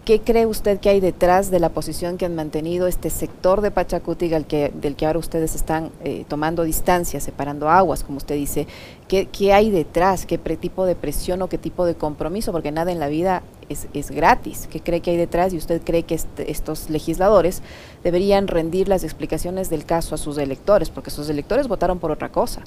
¿Qué 0.04 0.20
cree 0.20 0.46
usted 0.46 0.80
que 0.80 0.88
hay 0.88 1.00
detrás 1.00 1.50
de 1.50 1.60
la 1.60 1.68
posición 1.68 2.18
que 2.18 2.26
han 2.26 2.34
mantenido 2.34 2.86
este 2.86 3.10
sector 3.10 3.60
de 3.60 3.70
Pachacuti 3.70 4.28
del 4.28 4.46
que, 4.46 4.72
del 4.74 4.96
que 4.96 5.06
ahora 5.06 5.18
ustedes 5.18 5.54
están 5.54 5.90
eh, 6.02 6.24
tomando 6.28 6.64
distancia, 6.64 7.20
separando 7.20 7.68
aguas, 7.68 8.02
como 8.02 8.18
usted 8.18 8.34
dice? 8.34 8.66
¿Qué, 9.08 9.52
hay 9.52 9.70
detrás? 9.70 10.26
¿Qué 10.26 10.38
tipo 10.38 10.86
de 10.86 10.96
presión 10.96 11.42
o 11.42 11.48
qué 11.48 11.58
tipo 11.58 11.86
de 11.86 11.94
compromiso? 11.94 12.52
Porque 12.52 12.72
nada 12.72 12.90
en 12.90 12.98
la 12.98 13.08
vida 13.08 13.42
es, 13.68 13.86
es 13.94 14.10
gratis. 14.10 14.68
¿Qué 14.70 14.80
cree 14.80 15.00
que 15.00 15.10
hay 15.10 15.16
detrás? 15.16 15.52
Y 15.52 15.56
usted 15.56 15.82
cree 15.82 16.02
que 16.02 16.18
estos 16.38 16.90
legisladores 16.90 17.62
deberían 18.02 18.48
rendir 18.48 18.88
las 18.88 19.04
explicaciones 19.04 19.70
del 19.70 19.84
caso 19.84 20.14
a 20.14 20.18
sus 20.18 20.38
electores, 20.38 20.90
porque 20.90 21.10
sus 21.10 21.28
electores 21.28 21.68
votaron 21.68 21.98
por 21.98 22.10
otra 22.10 22.30
cosa 22.30 22.62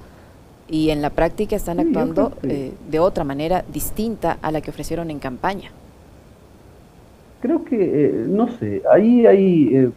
y 0.70 0.90
en 0.90 1.02
la 1.02 1.10
práctica 1.10 1.56
están 1.56 1.80
actuando 1.80 2.34
eh, 2.44 2.74
de 2.90 3.00
otra 3.00 3.24
manera 3.24 3.64
distinta 3.72 4.38
a 4.42 4.52
la 4.52 4.62
que 4.62 4.72
ofrecieron 4.72 5.10
en 5.10 5.20
campaña. 5.20 5.72
Creo 7.42 7.64
que, 7.64 7.78
eh, 7.80 8.26
no 8.28 8.50
sé, 8.58 8.82
ahí 8.92 9.26
hay, 9.26 9.76
eh, 9.76 9.90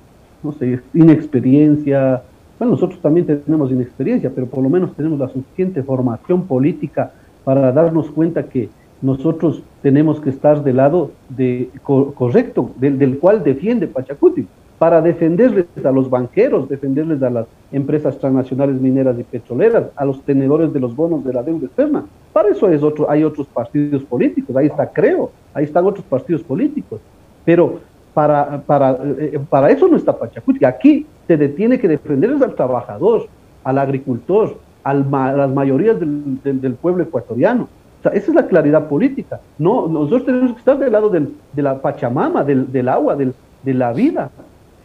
no 0.42 0.52
sé, 0.52 0.80
inexperiencia. 0.94 2.22
Bueno, 2.58 2.74
nosotros 2.74 3.00
también 3.00 3.26
tenemos 3.26 3.70
inexperiencia, 3.70 4.30
pero 4.34 4.46
por 4.46 4.62
lo 4.62 4.68
menos 4.68 4.94
tenemos 4.94 5.18
la 5.18 5.28
suficiente 5.28 5.82
formación 5.82 6.46
política 6.46 7.12
para 7.44 7.72
darnos 7.72 8.10
cuenta 8.10 8.44
que 8.44 8.68
nosotros 9.02 9.62
tenemos 9.82 10.20
que 10.20 10.30
estar 10.30 10.62
del 10.62 10.76
lado 10.76 11.10
de, 11.30 11.70
correcto, 11.82 12.70
del, 12.76 12.98
del 12.98 13.18
cual 13.18 13.42
defiende 13.42 13.86
Pachacuti 13.86 14.46
para 14.80 15.02
defenderles 15.02 15.66
a 15.84 15.90
los 15.90 16.08
banqueros, 16.08 16.66
defenderles 16.66 17.22
a 17.22 17.28
las 17.28 17.46
empresas 17.70 18.18
transnacionales 18.18 18.80
mineras 18.80 19.14
y 19.18 19.24
petroleras, 19.24 19.84
a 19.94 20.06
los 20.06 20.22
tenedores 20.22 20.72
de 20.72 20.80
los 20.80 20.96
bonos 20.96 21.22
de 21.22 21.34
la 21.34 21.42
deuda 21.42 21.66
externa. 21.66 22.06
Para 22.32 22.48
eso 22.48 22.66
es 22.66 22.82
otro, 22.82 23.10
hay 23.10 23.22
otros 23.22 23.46
partidos 23.46 24.02
políticos, 24.04 24.56
ahí 24.56 24.68
está 24.68 24.90
Creo, 24.90 25.32
ahí 25.52 25.64
están 25.64 25.84
otros 25.84 26.06
partidos 26.06 26.42
políticos. 26.42 26.98
Pero 27.44 27.80
para, 28.14 28.62
para, 28.62 28.98
eh, 29.18 29.38
para 29.50 29.70
eso 29.70 29.86
no 29.86 29.98
está 29.98 30.18
Pachacuti. 30.18 30.64
Aquí 30.64 31.04
se 31.28 31.36
tiene 31.50 31.78
que 31.78 31.86
defenderles 31.86 32.40
al 32.40 32.54
trabajador, 32.54 33.26
al 33.64 33.76
agricultor, 33.76 34.56
a 34.82 34.94
las 34.94 35.50
mayorías 35.50 36.00
del, 36.00 36.74
pueblo 36.80 37.02
ecuatoriano. 37.02 37.68
O 37.98 38.02
sea, 38.02 38.12
esa 38.12 38.30
es 38.30 38.34
la 38.34 38.46
claridad 38.46 38.88
política. 38.88 39.40
No, 39.58 39.86
nosotros 39.88 40.24
tenemos 40.24 40.52
que 40.52 40.58
estar 40.60 40.78
del 40.78 40.92
lado 40.92 41.10
de 41.10 41.62
la 41.62 41.82
Pachamama, 41.82 42.44
del, 42.44 42.72
del 42.72 42.88
agua, 42.88 43.14
del, 43.14 43.34
de 43.62 43.74
la 43.74 43.92
vida 43.92 44.30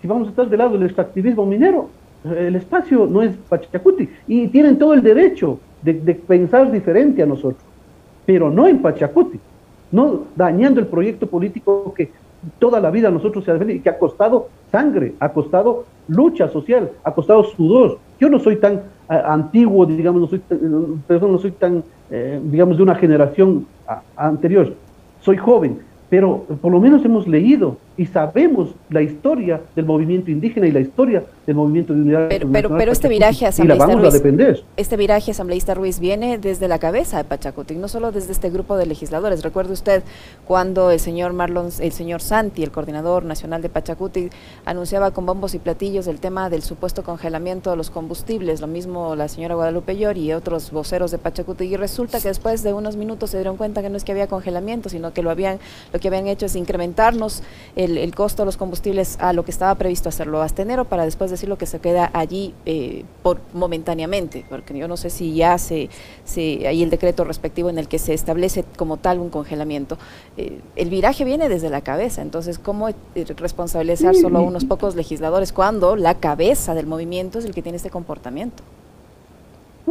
si 0.06 0.08
vamos 0.08 0.28
a 0.28 0.30
estar 0.30 0.48
del 0.48 0.60
lado 0.60 0.74
del 0.74 0.84
extractivismo 0.84 1.48
minero, 1.48 1.90
el 2.24 2.56
espacio 2.56 3.08
no 3.08 3.24
es 3.24 3.36
Pachacuti 3.50 4.08
y 4.28 4.48
tienen 4.50 4.78
todo 4.78 4.94
el 4.94 5.02
derecho 5.02 5.60
de, 5.82 5.94
pensar 6.14 6.72
diferente 6.72 7.24
a 7.24 7.26
nosotros, 7.26 7.64
pero 8.24 8.52
no 8.52 8.68
en 8.68 8.84
Pachacuti, 8.84 9.40
no 9.92 10.26
dañando 10.36 10.80
el 10.80 10.86
proyecto 10.86 11.26
político 11.26 11.92
que 11.98 12.12
toda 12.60 12.80
la 12.80 12.92
vida 12.92 13.10
nosotros 13.10 13.46
se 13.46 13.52
ha 13.52 13.56
y 13.56 13.80
que 13.80 13.90
ha 13.90 13.98
costado 13.98 14.50
sangre, 14.72 15.16
ha 15.20 15.30
costado 15.30 15.86
lucha 16.08 16.50
social, 16.50 16.92
ha 17.04 17.12
costado 17.12 17.44
sudor. 17.44 17.98
Yo 18.20 18.30
no 18.30 18.38
soy 18.38 18.58
tan 18.58 18.76
eh, 18.76 19.22
antiguo, 19.26 19.88
digamos, 19.88 20.22
no 20.22 20.28
soy, 20.28 20.42
no 21.10 21.40
soy 21.40 21.52
tan, 21.52 21.84
eh, 22.12 22.40
digamos, 22.44 22.78
de 22.78 22.84
una 22.84 22.94
generación 22.94 23.66
anterior, 24.16 24.72
soy 25.22 25.38
joven, 25.38 25.80
pero 26.12 26.44
por 26.62 26.72
lo 26.72 26.80
menos 26.80 27.04
hemos 27.04 27.28
leído 27.28 27.78
y 27.98 28.06
sabemos 28.06 28.70
la 28.90 29.02
historia 29.02 29.62
del 29.76 29.86
movimiento 29.86 30.30
indígena 30.30 30.68
y 30.68 30.72
la 30.72 30.82
historia 30.82 31.24
del 31.46 31.56
movimiento 31.56 31.94
de 31.94 32.02
unidad. 32.02 32.28
Pero, 32.30 32.50
pero, 32.52 32.78
pero 32.78 32.92
este 32.92 33.08
viraje 33.08 33.46
asambleísta 33.46 33.96
Ruiz, 33.96 34.64
este 34.78 34.98
viraje 34.98 35.32
asambleísta 35.32 35.74
Ruiz 35.74 36.00
viene 36.00 36.38
desde 36.38 36.68
la 36.68 36.80
cabeza 36.80 37.18
de 37.18 37.24
Pachacuti, 37.24 37.76
no 37.76 37.88
solo 37.88 38.12
desde 38.12 38.32
este 38.32 38.50
grupo 38.50 38.76
de 38.78 38.86
legisladores. 38.86 39.44
Recuerde 39.44 39.74
usted 39.74 40.04
cuando 40.46 40.92
el 40.92 41.00
señor 41.00 41.34
Marlon, 41.34 41.70
el 41.80 41.92
señor 41.92 42.22
Santi, 42.22 42.64
el 42.64 42.72
coordinador 42.72 43.24
nacional 43.24 43.62
de 43.62 43.70
Pachacuti, 43.70 44.30
anunciaba 44.66 45.12
con 45.12 45.26
bombos 45.26 45.54
y 45.56 45.60
platillos 45.60 46.08
el 46.08 46.20
tema 46.20 46.50
del 46.50 46.64
supuesto 46.64 47.04
congelamiento 47.04 47.70
de 47.70 47.78
los 47.78 47.90
combustibles, 47.90 48.62
lo 48.62 48.68
mismo 48.68 49.16
la 49.16 49.28
señora 49.28 49.56
Guadalupe 49.56 49.98
Llori 49.98 50.26
y 50.26 50.34
otros 50.34 50.72
voceros 50.72 51.12
de 51.12 51.18
Pachacuti, 51.18 51.66
y 51.66 51.78
resulta 51.78 52.20
que 52.20 52.28
después 52.28 52.64
de 52.64 52.74
unos 52.74 52.98
minutos 52.98 53.30
se 53.30 53.38
dieron 53.38 53.58
cuenta 53.58 53.82
que 53.82 53.90
no 53.90 53.98
es 53.98 54.04
que 54.04 54.12
había 54.12 54.28
congelamiento, 54.28 54.90
sino 54.90 55.14
que 55.14 55.22
lo 55.22 55.30
habían, 55.30 55.60
lo 55.94 56.00
que 56.00 56.08
habían 56.10 56.28
hecho 56.28 56.46
es 56.48 56.56
incrementarnos 56.56 57.44
el, 57.86 58.16
costo 58.16 58.44
de 58.44 58.46
los 58.46 58.58
combustibles 58.58 59.18
a 59.20 59.34
lo 59.34 59.46
que 59.46 59.52
estaba 59.52 59.74
previsto 59.76 60.10
hacerlo 60.10 60.42
hasta 60.42 60.62
enero 60.62 60.86
para 60.86 61.06
después 61.06 61.32
decirlo 61.32 61.58
que 61.58 61.66
se 61.66 61.80
queda 61.80 62.10
allí 62.14 62.54
eh, 62.66 63.04
por 63.24 63.40
momentáneamente, 63.54 64.46
porque 64.50 64.78
yo 64.78 64.88
no 64.88 64.98
sé 64.98 65.10
si 65.10 65.34
ya 65.36 65.58
se, 65.58 65.90
se, 66.24 66.68
hay 66.68 66.84
el 66.84 66.90
decreto 66.90 67.24
respectivo 67.24 67.70
en 67.70 67.78
el 67.78 67.88
que 67.88 68.00
se 68.00 68.14
establece 68.14 68.66
como 68.78 68.98
tal 68.98 69.20
un 69.20 69.30
congelamiento. 69.30 69.98
Eh, 70.38 70.60
el 70.76 70.90
viraje 70.90 71.26
viene 71.26 71.50
desde 71.50 71.70
la 71.70 71.82
cabeza, 71.82 72.22
entonces 72.22 72.60
¿cómo 72.60 72.90
eh, 72.90 72.96
responsabilizar 73.38 74.16
solo 74.16 74.40
a 74.40 74.42
unos 74.42 74.66
pocos 74.66 74.96
legisladores 74.96 75.54
cuando 75.54 75.96
la 75.96 76.16
cabeza 76.16 76.74
del 76.74 76.88
movimiento 76.88 77.40
es 77.40 77.46
el 77.46 77.54
que 77.54 77.62
tiene 77.62 77.78
este 77.78 77.90
comportamiento? 77.90 78.64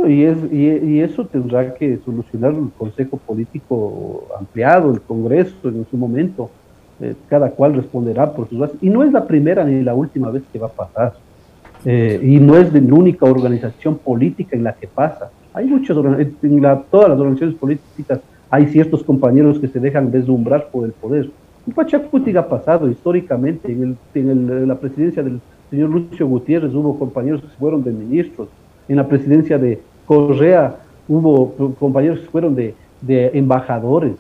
y, 0.09 0.25
es, 0.25 0.37
y, 0.53 1.01
eso 1.01 1.25
tendrá 1.27 1.75
que 1.75 1.99
solucionar 2.05 2.53
el 2.55 2.71
Consejo 2.77 3.17
Político 3.17 4.25
ampliado, 4.39 4.93
el 4.93 5.01
Congreso 5.01 5.69
en 5.69 5.87
su 5.91 5.97
momento. 5.97 6.51
Eh, 7.01 7.15
cada 7.29 7.51
cual 7.51 7.75
responderá 7.75 8.33
por 8.33 8.49
sus 8.49 8.59
bases. 8.59 8.77
Y 8.81 8.89
no 8.89 9.03
es 9.03 9.13
la 9.13 9.27
primera 9.27 9.65
ni 9.65 9.83
la 9.83 9.95
última 9.95 10.31
vez 10.31 10.45
que 10.53 10.61
va 10.61 10.69
a 10.69 10.71
pasar. 10.71 11.15
Eh, 11.85 12.21
y 12.23 12.39
no 12.39 12.57
es 12.57 12.73
la 12.73 12.95
única 12.95 13.27
organización 13.27 13.99
política 13.99 14.57
en 14.57 14.63
la 14.63 14.75
que 14.75 14.87
pasa. 14.87 15.31
Hay 15.53 15.67
muchas, 15.67 15.97
en 15.97 16.61
todas 16.91 17.09
las 17.09 17.19
organizaciones 17.19 17.57
políticas 17.57 18.21
hay 18.49 18.67
ciertos 18.69 19.03
compañeros 19.03 19.59
que 19.59 19.67
se 19.67 19.81
dejan 19.81 20.13
deslumbrar 20.13 20.69
por 20.69 20.85
el 20.85 20.93
poder. 20.93 21.31
En 21.67 21.73
Pachacuti 21.73 22.37
ha 22.37 22.49
pasado 22.49 22.89
históricamente, 22.89 23.73
en, 24.15 24.69
la 24.69 24.79
presidencia 24.79 25.23
del 25.23 25.41
señor 25.71 25.91
Lucio 25.91 26.29
Gutiérrez 26.29 26.73
hubo 26.75 26.97
compañeros 26.99 27.41
que 27.41 27.49
fueron 27.59 27.83
de 27.83 27.91
ministros, 27.91 28.49
en 28.89 28.97
la 28.97 29.09
presidencia 29.09 29.59
de 29.59 29.81
Correa 30.07 30.77
hubo 31.09 31.75
compañeros 31.79 32.21
que 32.21 32.27
fueron 32.27 32.55
de, 32.55 32.75
de 33.01 33.31
embajadores, 33.35 34.15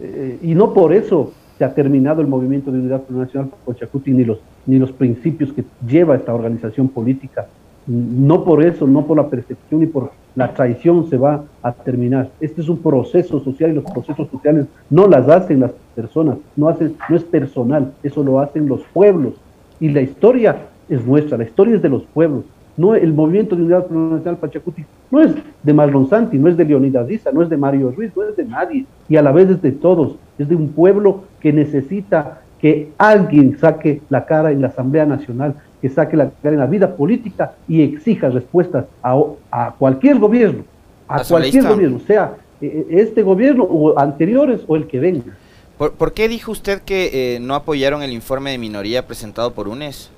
eh, 0.00 0.38
y 0.42 0.54
no 0.54 0.72
por 0.72 0.92
eso 0.92 1.32
se 1.58 1.64
ha 1.64 1.74
terminado 1.74 2.20
el 2.20 2.28
movimiento 2.28 2.70
de 2.70 2.78
unidad 2.78 3.02
nacional 3.08 3.50
Pachacuti 3.66 4.12
ni 4.12 4.24
los, 4.24 4.38
ni 4.64 4.78
los 4.78 4.92
principios 4.92 5.52
que 5.52 5.64
lleva 5.86 6.14
esta 6.14 6.32
organización 6.32 6.88
política. 6.88 7.48
No 7.86 8.44
por 8.44 8.62
eso, 8.62 8.86
no 8.86 9.06
por 9.06 9.16
la 9.16 9.28
percepción 9.28 9.82
y 9.82 9.86
por 9.86 10.12
la 10.36 10.54
traición 10.54 11.08
se 11.10 11.16
va 11.16 11.44
a 11.62 11.72
terminar. 11.72 12.30
Este 12.38 12.60
es 12.60 12.68
un 12.68 12.78
proceso 12.78 13.40
social 13.40 13.70
y 13.70 13.74
los 13.74 13.84
procesos 13.84 14.28
sociales 14.28 14.66
no 14.88 15.08
las 15.08 15.28
hacen 15.28 15.60
las 15.60 15.72
personas, 15.96 16.36
no, 16.54 16.68
hacen, 16.68 16.94
no 17.08 17.16
es 17.16 17.24
personal, 17.24 17.92
eso 18.04 18.22
lo 18.22 18.38
hacen 18.38 18.68
los 18.68 18.82
pueblos. 18.92 19.34
Y 19.80 19.88
la 19.88 20.02
historia 20.02 20.68
es 20.88 21.04
nuestra, 21.04 21.38
la 21.38 21.44
historia 21.44 21.74
es 21.74 21.82
de 21.82 21.88
los 21.88 22.04
pueblos. 22.04 22.44
No, 22.76 22.94
el 22.94 23.12
movimiento 23.12 23.56
de 23.56 23.62
unidad 23.62 23.90
nacional 23.90 24.36
Pachacuti 24.36 24.84
no 25.10 25.20
es 25.20 25.34
de 25.64 25.74
Marlon 25.74 26.08
Santi, 26.08 26.38
no 26.38 26.48
es 26.48 26.56
de 26.56 26.64
Leonidas 26.64 27.08
Diza, 27.08 27.32
no 27.32 27.42
es 27.42 27.48
de 27.48 27.56
Mario 27.56 27.90
Ruiz, 27.90 28.12
no 28.16 28.22
es 28.22 28.36
de 28.36 28.44
nadie, 28.44 28.86
y 29.08 29.16
a 29.16 29.22
la 29.22 29.32
vez 29.32 29.50
es 29.50 29.60
de 29.60 29.72
todos, 29.72 30.16
es 30.38 30.48
de 30.48 30.56
un 30.56 30.68
pueblo 30.68 31.24
que 31.40 31.52
necesita 31.52 32.42
que 32.60 32.90
alguien 32.98 33.58
saque 33.58 34.02
la 34.08 34.26
cara 34.26 34.50
en 34.50 34.62
la 34.62 34.68
Asamblea 34.68 35.06
Nacional, 35.06 35.54
que 35.80 35.88
saque 35.88 36.16
la 36.16 36.30
cara 36.30 36.54
en 36.54 36.60
la 36.60 36.66
vida 36.66 36.96
política 36.96 37.54
y 37.68 37.82
exija 37.82 38.28
respuestas 38.28 38.86
a, 39.02 39.74
cualquier 39.78 40.18
gobierno, 40.18 40.64
a 41.06 41.22
cualquier 41.22 41.66
gobierno, 41.66 42.00
sea 42.00 42.34
eh, 42.60 42.86
este 42.90 43.22
gobierno 43.22 43.64
o 43.64 43.98
anteriores 43.98 44.62
o 44.66 44.76
el 44.76 44.86
que 44.86 44.98
venga. 44.98 45.36
¿Por, 45.76 46.12
qué 46.12 46.28
dijo 46.28 46.50
usted 46.50 46.82
que 46.82 47.36
eh, 47.36 47.40
no 47.40 47.54
apoyaron 47.54 48.02
el 48.02 48.12
informe 48.12 48.50
de 48.50 48.58
minoría 48.58 49.06
presentado 49.06 49.52
por 49.52 49.68
UNES? 49.68 50.10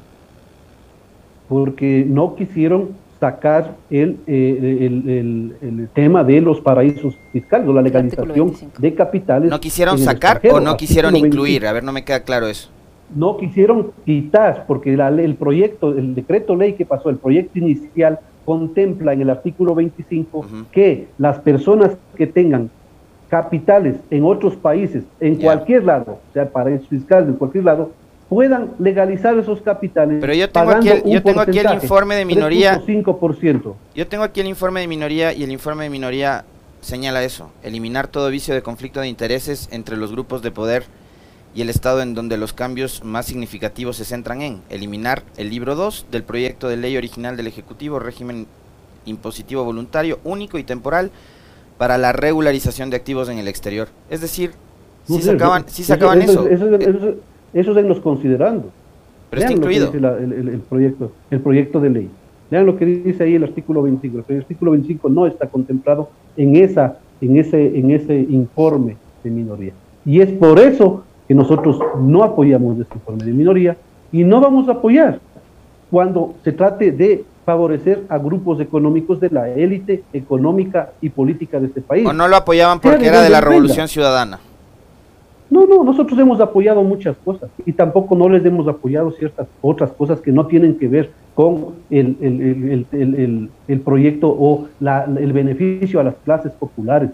porque 1.51 2.07
no 2.07 2.37
quisieron 2.37 2.91
sacar 3.21 3.77
el, 3.91 4.19
eh, 4.27 4.87
el, 5.61 5.89
tema 5.93 6.25
de 6.25 6.41
los 6.41 6.61
paraísos 6.61 7.17
fiscales 7.33 7.69
o 7.69 7.73
la 7.73 7.83
legalización 7.83 8.55
de 8.79 8.95
capitales. 8.95 9.51
¿No 9.51 9.61
quisieron 9.61 9.99
sacar 9.99 10.41
o 10.51 10.59
no 10.59 10.77
quisieron 10.77 11.15
incluir? 11.15 11.67
A 11.67 11.73
ver, 11.73 11.85
no 11.85 11.93
me 11.93 12.03
queda 12.03 12.21
claro 12.21 12.49
eso. 12.49 12.71
No 13.15 13.37
quisieron 13.37 13.93
quitar, 14.07 14.65
porque 14.67 14.95
el 14.95 15.35
proyecto, 15.35 15.91
el 15.91 16.15
decreto 16.15 16.57
ley 16.57 16.75
que 16.75 16.87
pasó, 16.87 17.11
el 17.11 17.17
proyecto 17.17 17.59
inicial, 17.59 18.21
contempla 18.45 19.13
en 19.13 19.21
el 19.21 19.31
artículo 19.31 19.75
25 19.75 20.47
que 20.73 21.09
las 21.19 21.39
personas 21.41 21.97
que 22.17 22.27
tengan 22.27 22.71
capitales 23.29 23.97
en 24.11 24.25
otros 24.25 24.57
países, 24.57 25.05
en 25.21 25.37
cualquier 25.37 25.85
lado, 25.85 26.19
o 26.31 26.33
sea, 26.33 26.49
paraísos 26.49 26.89
fiscales 26.89 27.29
en 27.29 27.35
cualquier 27.35 27.65
lado, 27.65 27.93
puedan 28.31 28.75
legalizar 28.79 29.37
esos 29.37 29.61
capitales. 29.61 30.19
Pero 30.21 30.33
yo 30.33 30.49
tengo, 30.49 30.71
aquí 30.71 30.89
el, 30.89 31.03
yo 31.05 31.21
tengo 31.21 31.41
aquí 31.41 31.59
el 31.59 31.75
informe 31.75 32.15
de 32.15 32.25
minoría. 32.25 32.81
5%. 32.81 33.75
Yo 33.93 34.07
tengo 34.07 34.23
aquí 34.23 34.41
el 34.41 34.47
informe 34.47 34.81
de 34.81 34.87
minoría 34.87 35.33
y 35.33 35.43
el 35.43 35.51
informe 35.51 35.85
de 35.85 35.91
minoría 35.91 36.45
señala 36.81 37.25
eso, 37.25 37.51
eliminar 37.65 38.07
todo 38.07 38.31
vicio 38.31 38.55
de 38.55 38.63
conflicto 38.63 39.01
de 39.01 39.09
intereses 39.09 39.69
entre 39.73 39.97
los 39.97 40.13
grupos 40.13 40.43
de 40.43 40.53
poder 40.53 40.85
y 41.57 41.63
el 41.63 41.69
Estado 41.69 42.03
en 42.03 42.15
donde 42.15 42.37
los 42.37 42.53
cambios 42.53 43.03
más 43.03 43.27
significativos 43.27 43.97
se 43.97 44.05
centran 44.05 44.41
en 44.43 44.63
eliminar 44.71 45.25
el 45.37 45.51
libro 45.51 45.75
2 45.75 46.07
del 46.13 46.23
proyecto 46.23 46.69
de 46.69 46.77
ley 46.77 46.97
original 46.97 47.37
del 47.37 47.49
Ejecutivo, 47.49 47.99
régimen 47.99 48.47
impositivo 49.07 49.65
voluntario, 49.65 50.21
único 50.23 50.57
y 50.57 50.63
temporal, 50.63 51.11
para 51.79 51.99
la 51.99 52.13
regularización 52.13 52.91
de 52.91 52.97
activos 52.97 53.29
en 53.29 53.39
el 53.39 53.49
exterior. 53.49 53.89
Es 54.09 54.21
decir, 54.21 54.53
si 55.05 55.21
sacaban, 55.21 55.65
si 55.69 55.83
sacaban 55.83 56.23
eso. 56.23 56.47
Eso, 56.47 56.77
eso, 56.77 56.77
eso, 56.77 57.15
es 57.53 57.67
los 57.67 58.01
considerando. 58.01 58.71
Pero 59.31 59.43
está 59.43 59.53
incluido. 59.53 59.93
el, 59.93 60.63
proyecto, 60.69 61.13
el 61.31 61.41
proyecto 61.41 61.81
de 61.81 61.91
ley. 61.91 62.11
Vean 62.51 62.67
lo 62.67 62.77
que 62.77 62.85
dice 62.85 63.23
ahí 63.23 63.37
el 63.37 63.45
artículo 63.45 63.83
25. 63.83 64.25
El 64.29 64.39
artículo 64.39 64.73
25 64.73 65.09
no 65.09 65.27
está 65.27 65.47
contemplado 65.47 66.11
en, 66.37 66.57
esa, 66.57 66.99
en, 67.21 67.37
ese, 67.37 67.79
en 67.79 67.91
ese 67.93 68.19
informe 68.19 68.97
de 69.23 69.31
minoría. 69.31 69.73
Y 70.05 70.21
es 70.21 70.31
por 70.31 70.59
eso 70.59 71.05
que 71.29 71.35
nosotros 71.35 71.79
no 72.01 72.25
apoyamos 72.25 72.79
este 72.81 72.95
informe 72.95 73.25
de 73.25 73.33
minoría 73.33 73.77
y 74.11 74.25
no 74.25 74.41
vamos 74.41 74.69
a 74.69 74.73
apoyar 74.73 75.21
cuando 75.91 76.35
se 76.43 76.53
trate 76.53 76.91
de 76.91 77.25
favorecer 77.45 78.05
a 78.09 78.19
grupos 78.19 78.61
económicos 78.61 79.21
de 79.21 79.31
la 79.31 79.49
élite 79.49 80.03
económica 80.13 80.91
y 81.01 81.09
política 81.09 81.61
de 81.61 81.67
este 81.67 81.81
país. 81.81 82.07
¿O 82.07 82.13
no 82.13 82.27
lo 82.27 82.37
apoyaban 82.37 82.81
porque 82.81 83.07
era 83.07 83.23
de 83.23 83.31
la 83.31 83.41
revolución 83.41 83.87
ciudadana? 83.87 84.41
No, 85.51 85.67
no, 85.67 85.83
nosotros 85.83 86.17
hemos 86.21 86.41
apoyado 86.41 86.85
muchas 86.85 87.17
cosas 87.25 87.51
y 87.67 87.73
tampoco 87.73 88.15
no 88.15 88.29
les 88.29 88.45
hemos 88.45 88.69
apoyado 88.69 89.11
ciertas 89.11 89.49
otras 89.61 89.91
cosas 89.91 90.21
que 90.21 90.31
no 90.31 90.47
tienen 90.47 90.79
que 90.79 90.87
ver 90.87 91.11
con 91.35 91.75
el, 91.91 92.17
el, 92.93 93.81
proyecto 93.81 94.29
o 94.29 94.69
el 94.81 95.33
beneficio 95.33 95.99
a 95.99 96.05
las 96.05 96.15
clases 96.25 96.53
populares. 96.53 97.11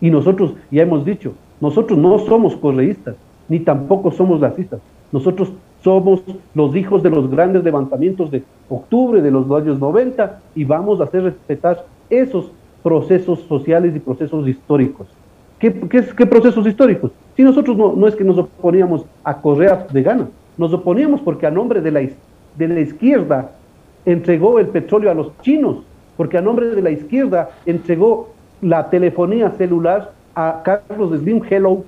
Y 0.00 0.10
nosotros, 0.10 0.54
ya 0.70 0.82
hemos 0.82 1.04
dicho, 1.04 1.32
nosotros 1.60 1.98
no 1.98 2.20
somos 2.20 2.54
correístas, 2.54 3.16
ni 3.48 3.58
tampoco 3.58 4.12
somos 4.12 4.40
racistas. 4.40 4.80
Nosotros 5.10 5.52
somos 5.82 6.22
los 6.54 6.76
hijos 6.76 7.02
de 7.02 7.10
los 7.10 7.28
grandes 7.28 7.64
levantamientos 7.64 8.30
de 8.30 8.44
octubre 8.68 9.20
de 9.20 9.30
los 9.32 9.50
años 9.50 9.80
90 9.80 10.40
y 10.54 10.64
vamos 10.64 11.00
a 11.00 11.04
hacer 11.04 11.24
respetar 11.24 11.84
esos 12.08 12.52
procesos 12.84 13.40
sociales 13.48 13.96
y 13.96 13.98
procesos 13.98 14.46
históricos. 14.46 15.08
¿Qué, 15.58 15.72
qué 15.80 16.26
procesos 16.26 16.64
históricos? 16.66 17.10
Si 17.36 17.42
nosotros 17.42 17.76
no, 17.76 18.06
es 18.06 18.14
que 18.14 18.24
nos 18.24 18.38
oponíamos 18.38 19.04
a 19.24 19.40
Correa 19.40 19.86
de 19.90 20.02
gana, 20.02 20.28
nos 20.58 20.72
oponíamos 20.72 21.20
porque 21.20 21.46
a 21.46 21.50
nombre 21.50 21.80
de 21.80 21.90
la, 21.90 22.00
de 22.00 22.68
la 22.68 22.80
izquierda 22.80 23.52
entregó 24.04 24.58
el 24.58 24.68
petróleo 24.68 25.10
a 25.10 25.14
los 25.14 25.32
chinos, 25.40 25.78
porque 26.16 26.38
a 26.38 26.42
nombre 26.42 26.66
de 26.66 26.82
la 26.82 26.90
izquierda 26.90 27.50
entregó 27.64 28.30
la 28.60 28.90
telefonía 28.90 29.50
celular 29.52 30.12
a 30.34 30.62
Carlos 30.62 31.18
Slim 31.18 31.42
Hello, 31.48 31.84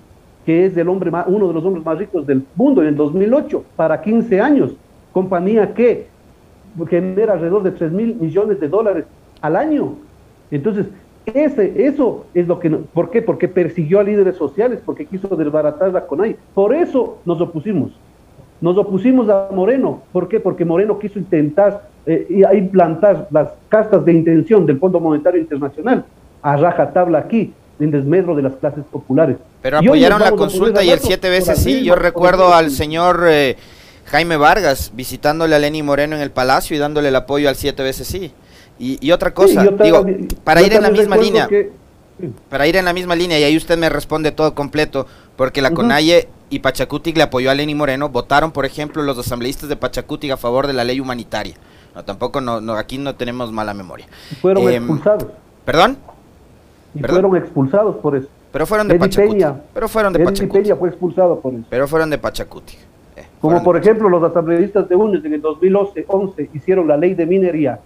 que 0.46 0.66
es 0.66 0.76
el 0.76 0.88
hombre 0.88 1.10
más, 1.10 1.26
uno 1.28 1.48
de 1.48 1.54
los 1.54 1.64
hombres 1.64 1.84
más 1.84 1.98
ricos 1.98 2.26
del 2.26 2.44
mundo 2.54 2.82
en 2.82 2.88
el 2.88 2.96
2008, 2.96 3.64
para 3.76 4.00
15 4.00 4.40
años, 4.40 4.72
compañía 5.12 5.72
que 5.74 6.06
genera 6.88 7.34
alrededor 7.34 7.62
de 7.62 7.70
3 7.70 7.92
mil 7.92 8.16
millones 8.16 8.60
de 8.60 8.68
dólares 8.68 9.04
al 9.40 9.56
año. 9.56 9.94
Entonces, 10.50 10.86
ese, 11.26 11.86
eso 11.86 12.26
es 12.34 12.46
lo 12.46 12.58
que... 12.58 12.70
¿Por 12.70 13.10
qué? 13.10 13.22
Porque 13.22 13.48
persiguió 13.48 14.00
a 14.00 14.04
líderes 14.04 14.36
sociales, 14.36 14.80
porque 14.84 15.06
quiso 15.06 15.28
desbaratar 15.28 15.92
la 15.92 16.06
CONAI. 16.06 16.36
Por 16.54 16.74
eso 16.74 17.18
nos 17.24 17.40
opusimos. 17.40 17.92
Nos 18.60 18.76
opusimos 18.76 19.28
a 19.28 19.48
Moreno. 19.52 20.02
¿Por 20.12 20.28
qué? 20.28 20.40
Porque 20.40 20.64
Moreno 20.64 20.98
quiso 20.98 21.18
intentar 21.18 21.88
eh, 22.06 22.44
implantar 22.54 23.28
las 23.30 23.48
castas 23.68 24.04
de 24.04 24.12
intención 24.12 24.66
del 24.66 24.78
Fondo 24.78 25.00
Monetario 25.00 25.40
Internacional 25.40 26.04
a 26.42 26.56
raja 26.58 26.92
tabla 26.92 27.18
aquí, 27.18 27.54
en 27.80 27.90
desmedro 27.90 28.36
de 28.36 28.42
las 28.42 28.52
clases 28.54 28.84
populares. 28.84 29.38
Pero 29.62 29.78
apoyaron 29.78 30.20
la 30.20 30.32
consulta 30.32 30.84
y 30.84 30.90
el 30.90 30.98
siete 30.98 31.30
veces 31.30 31.58
sí. 31.58 31.82
Yo 31.82 31.96
recuerdo 31.96 32.52
al 32.52 32.70
señor 32.70 33.24
eh, 33.26 33.56
Jaime 34.04 34.36
Vargas 34.36 34.92
visitándole 34.94 35.54
a 35.56 35.58
Lenny 35.58 35.82
Moreno 35.82 36.14
en 36.16 36.22
el 36.22 36.30
Palacio 36.30 36.76
y 36.76 36.78
dándole 36.78 37.08
el 37.08 37.16
apoyo 37.16 37.48
al 37.48 37.56
siete 37.56 37.82
veces 37.82 38.06
sí. 38.06 38.30
Y, 38.78 39.10
otra 39.12 39.32
cosa, 39.32 39.64
digo, 39.82 40.04
para 40.42 40.60
ir 40.62 40.72
en 40.72 40.82
la 40.82 40.90
misma 40.90 41.16
línea, 41.16 41.48
para 42.48 42.66
ir 42.66 42.76
en 42.76 42.84
la 42.84 42.92
misma 42.92 43.14
línea, 43.14 43.38
y 43.38 43.44
ahí 43.44 43.56
usted 43.56 43.78
me 43.78 43.88
responde 43.88 44.32
todo 44.32 44.54
completo, 44.54 45.06
porque 45.36 45.62
la 45.62 45.70
CONAIE 45.70 46.28
y 46.50 46.58
Pachacutic 46.58 47.16
le 47.16 47.22
apoyó 47.22 47.50
a 47.50 47.54
Lenny 47.54 47.74
Moreno, 47.74 48.08
votaron, 48.08 48.52
por 48.52 48.64
ejemplo, 48.64 49.02
los 49.02 49.18
asambleístas 49.18 49.68
de 49.68 49.76
Pachacutic 49.76 50.32
a 50.32 50.36
favor 50.36 50.66
de 50.66 50.72
la 50.72 50.84
ley 50.84 51.00
humanitaria. 51.00 51.54
No, 51.94 52.04
tampoco, 52.04 52.40
no, 52.40 52.60
no 52.60 52.74
aquí 52.74 52.98
no 52.98 53.14
tenemos 53.14 53.52
mala 53.52 53.72
memoria. 53.74 54.06
Fueron 54.40 54.68
em, 54.68 54.82
expulsados. 54.82 55.26
¿Perdón? 55.64 55.96
Y 56.94 57.00
fueron 57.00 57.36
expulsados 57.36 57.96
por 57.96 58.16
eso. 58.16 58.28
Pero 58.52 58.66
fueron 58.66 58.88
de 58.88 58.98
Pachacuti. 58.98 59.44
pero 59.72 59.88
fueron 59.88 60.12
de 60.12 60.24
Pachacuti. 60.24 60.70
fue 60.72 60.88
expulsado 60.88 61.40
por 61.40 61.54
eso. 61.54 61.64
Pero 61.70 61.88
fueron 61.88 62.10
de 62.10 62.18
Pachacuti. 62.18 62.76
Eh, 63.16 63.24
Como 63.40 63.62
por 63.62 63.76
ejemplo 63.76 64.08
los 64.08 64.22
asambleístas 64.22 64.88
de 64.88 64.96
UNES 64.96 65.24
en 65.24 65.34
el 65.34 65.40
2011 65.40 66.50
hicieron 66.52 66.86
la 66.88 66.96
ley 66.96 67.14
de 67.14 67.26
minería 67.26 67.80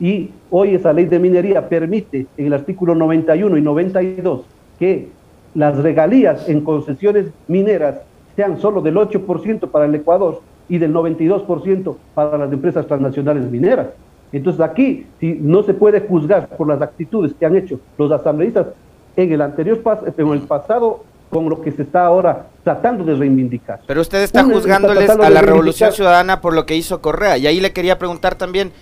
y 0.00 0.30
hoy 0.50 0.74
esa 0.74 0.92
ley 0.92 1.04
de 1.04 1.18
minería 1.18 1.68
permite 1.68 2.26
en 2.36 2.46
el 2.46 2.54
artículo 2.54 2.94
91 2.94 3.56
y 3.58 3.62
92 3.62 4.40
que 4.78 5.08
las 5.54 5.76
regalías 5.76 6.48
en 6.48 6.62
concesiones 6.62 7.26
mineras 7.46 7.96
sean 8.34 8.58
solo 8.58 8.80
del 8.80 8.96
8% 8.96 9.70
para 9.70 9.84
el 9.84 9.94
Ecuador 9.94 10.40
y 10.68 10.78
del 10.78 10.94
92% 10.94 11.96
para 12.14 12.38
las 12.38 12.52
empresas 12.52 12.86
transnacionales 12.86 13.50
mineras. 13.50 13.88
Entonces 14.32 14.60
aquí, 14.62 15.06
si 15.18 15.34
no 15.34 15.62
se 15.64 15.74
puede 15.74 16.00
juzgar 16.00 16.48
por 16.48 16.68
las 16.68 16.80
actitudes 16.80 17.32
que 17.38 17.44
han 17.44 17.56
hecho 17.56 17.80
los 17.98 18.10
asambleístas 18.12 18.68
en 19.16 19.32
el 19.32 19.42
anterior 19.42 19.80
en 20.16 20.28
el 20.28 20.40
pasado 20.42 21.04
con 21.30 21.48
lo 21.48 21.60
que 21.60 21.72
se 21.72 21.82
está 21.82 22.06
ahora 22.06 22.46
tratando 22.64 23.04
de 23.04 23.14
reivindicar. 23.14 23.80
Pero 23.86 24.00
usted 24.00 24.22
está 24.22 24.44
juzgándoles 24.44 25.10
a 25.10 25.30
la 25.30 25.42
Revolución 25.42 25.92
Ciudadana 25.92 26.40
por 26.40 26.54
lo 26.54 26.66
que 26.66 26.76
hizo 26.76 27.00
Correa. 27.00 27.38
Y 27.38 27.46
ahí 27.46 27.60
le 27.60 27.72
quería 27.72 27.98
preguntar 27.98 28.34
también, 28.36 28.72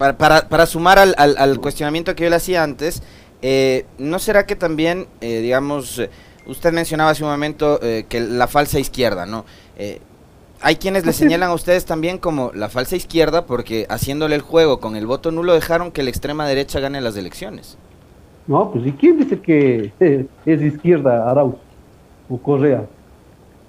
para, 0.00 0.48
para, 0.48 0.64
sumar 0.64 0.98
al, 0.98 1.14
al, 1.18 1.60
cuestionamiento 1.60 2.14
que 2.14 2.24
yo 2.24 2.30
le 2.30 2.36
hacía 2.36 2.62
antes, 2.62 3.02
eh, 3.42 3.84
¿no 3.98 4.18
será 4.18 4.46
que 4.46 4.56
también, 4.56 5.06
eh, 5.20 5.40
digamos, 5.40 6.00
usted 6.46 6.72
mencionaba 6.72 7.10
hace 7.10 7.22
un 7.22 7.28
momento 7.28 7.78
eh, 7.82 8.06
que 8.08 8.20
la 8.20 8.46
falsa 8.46 8.78
izquierda, 8.78 9.26
¿no? 9.26 9.44
hay 10.62 10.76
quienes 10.76 11.06
le 11.06 11.14
señalan 11.14 11.48
a 11.48 11.54
ustedes 11.54 11.86
también 11.86 12.18
como 12.18 12.50
la 12.54 12.68
falsa 12.68 12.94
izquierda 12.94 13.46
porque 13.46 13.86
haciéndole 13.88 14.34
el 14.34 14.42
juego 14.42 14.78
con 14.78 14.94
el 14.94 15.06
voto 15.06 15.30
nulo 15.30 15.54
dejaron 15.54 15.90
que 15.90 16.02
la 16.02 16.10
extrema 16.10 16.46
derecha 16.46 16.80
gane 16.80 17.00
las 17.00 17.16
elecciones. 17.16 17.78
No, 18.46 18.70
pues 18.70 18.86
¿y 18.86 18.92
quién 18.92 19.18
dice 19.18 19.40
que 19.40 19.90
es 20.44 20.62
izquierda 20.62 21.30
Arauz 21.30 21.54
o 22.28 22.36
Correa? 22.36 22.84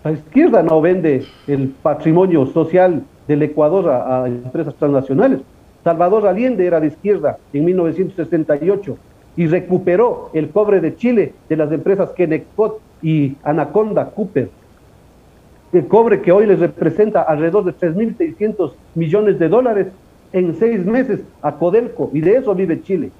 La 0.03 0.11
izquierda 0.11 0.63
no 0.63 0.81
vende 0.81 1.25
el 1.47 1.69
patrimonio 1.69 2.45
social 2.47 3.03
del 3.25 3.43
Ecuador 3.43 3.89
a, 3.89 4.27
empresas 4.27 4.75
transnacionales. 4.75 5.39
Salvador 5.83 6.27
Allende 6.27 6.65
era 6.65 6.79
de 6.79 6.87
izquierda 6.87 7.37
en 7.53 7.65
1968 7.65 8.97
y 9.35 9.47
recuperó 9.47 10.29
el 10.33 10.49
cobre 10.49 10.79
de 10.79 10.95
Chile 10.95 11.33
de 11.49 11.55
las 11.57 11.71
empresas 11.71 12.11
Kenecot 12.11 12.79
y 13.01 13.35
Anaconda 13.43 14.11
Cooper 14.11 14.49
el 15.73 15.87
cobre 15.87 16.21
que 16.21 16.31
hoy 16.31 16.45
les 16.45 16.59
representa 16.59 17.21
alrededor 17.21 17.63
de 17.63 17.73
3.600 17.73 18.73
millones 18.95 19.39
de 19.39 19.49
dólares 19.49 19.87
en 20.33 20.55
seis 20.55 20.85
meses 20.85 21.21
a 21.41 21.55
Codelco, 21.55 22.09
y 22.13 22.21
de 22.21 22.37
eso 22.37 22.55
vive 22.55 22.81
Chile. 22.81 23.11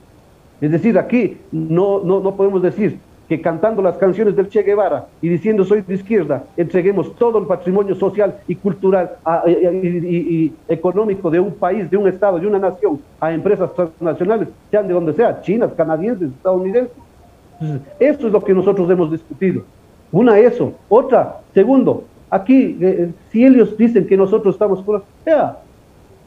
Es 0.60 0.72
decir, 0.72 0.98
aquí 0.98 1.38
no, 1.52 2.02
no, 2.04 2.20
no 2.20 2.36
podemos 2.36 2.62
decir 2.62 3.00
que 3.32 3.40
cantando 3.40 3.82
las 3.82 3.98
canciones 3.98 4.36
del 4.36 4.50
Che 4.50 4.62
Guevara 4.62 5.06
y 5.22 5.30
diciendo 5.30 5.64
soy 5.64 5.84
de 5.84 5.94
izquierda, 5.94 6.44
entreguemos 6.58 7.16
todo 7.16 7.38
el 7.38 7.46
patrimonio 7.46 7.96
social 7.96 8.36
y 8.46 8.56
cultural 8.56 9.12
y, 9.48 10.52
económico 10.68 11.32
de 11.32 11.40
un 11.40 11.54
país, 11.54 11.90
de 11.90 11.96
un 11.96 12.10
Estado, 12.10 12.40
de 12.40 12.48
una 12.48 12.60
nación, 12.60 13.00
a 13.22 13.32
empresas 13.32 13.74
transnacionales, 13.74 14.50
sean 14.70 14.86
de 14.86 14.94
donde 14.94 15.14
sea, 15.14 15.40
chinas, 15.40 15.72
canadienses, 15.78 16.30
estadounidenses. 16.30 16.92
eso 18.02 18.28
es 18.28 18.34
lo 18.34 18.44
que 18.44 18.54
nosotros 18.54 18.90
hemos 18.90 19.10
discutido. 19.10 19.64
Una, 20.12 20.38
eso. 20.38 20.74
Otra, 20.90 21.38
segundo, 21.54 22.04
Aquí, 22.30 22.78
eh, 22.82 22.96
eh, 23.00 23.12
si 23.30 23.46
ellos 23.46 23.78
dicen 23.78 24.08
que 24.08 24.16
nosotros 24.18 24.56
estamos 24.56 24.82
por... 24.82 25.04
Ya, 25.26 25.58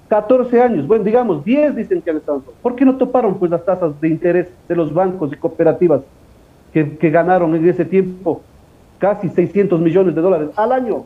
14 0.09 0.61
años, 0.61 0.87
bueno, 0.87 1.03
digamos, 1.03 1.45
10 1.45 1.77
dicen 1.77 2.03
que 2.03 2.11
han 2.11 2.19
estado. 2.19 2.43
¿Por 2.63 2.77
qué 2.77 2.85
no 2.85 2.97
toparon 2.97 3.39
pues 3.39 3.51
las 3.51 3.65
tasas 3.65 3.99
de 4.01 4.09
interés 4.09 4.49
de 4.69 4.77
los 4.77 4.93
bancos 4.93 5.33
y 5.33 5.37
cooperativas 5.37 6.03
que, 6.75 7.11
ganaron 7.11 7.55
en 7.55 7.69
ese 7.69 7.85
tiempo 7.85 8.43
casi 8.99 9.29
600 9.29 9.81
millones 9.81 10.15
de 10.15 10.21
dólares 10.21 10.49
al 10.57 10.73
año? 10.73 11.05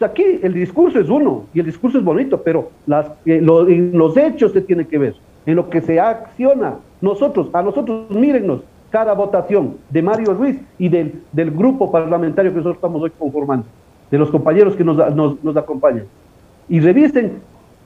Aquí 0.00 0.40
el 0.42 0.54
discurso 0.54 0.98
es 0.98 1.10
uno 1.10 1.44
y 1.52 1.60
el 1.60 1.66
discurso 1.66 1.98
es 1.98 2.04
bonito, 2.04 2.40
pero 2.42 2.70
las, 2.86 3.06
eh, 3.26 3.44
en 3.68 3.98
los 3.98 4.16
hechos 4.16 4.52
se 4.52 4.62
tiene 4.62 4.86
que 4.86 4.96
ver, 4.96 5.14
en 5.44 5.56
lo 5.56 5.68
que 5.68 5.82
se 5.82 6.00
acciona. 6.00 6.76
Nosotros, 7.02 7.48
a 7.52 7.62
nosotros, 7.62 8.10
mírennos, 8.10 8.62
cada 8.90 9.12
votación 9.12 9.76
de 9.90 10.02
Mario 10.02 10.34
Ruiz 10.34 10.58
y 10.78 10.88
del, 10.88 11.22
grupo 11.32 11.90
parlamentario 11.90 12.50
que 12.50 12.58
nosotros 12.58 12.76
estamos 12.76 13.02
hoy 13.02 13.10
conformando, 13.10 13.66
de 14.10 14.18
los 14.18 14.30
compañeros 14.30 14.74
que 14.74 14.84
nos, 14.84 14.96
nos, 15.14 15.56
acompañan. 15.56 16.04
Y 16.68 16.80
revisen 16.80 17.40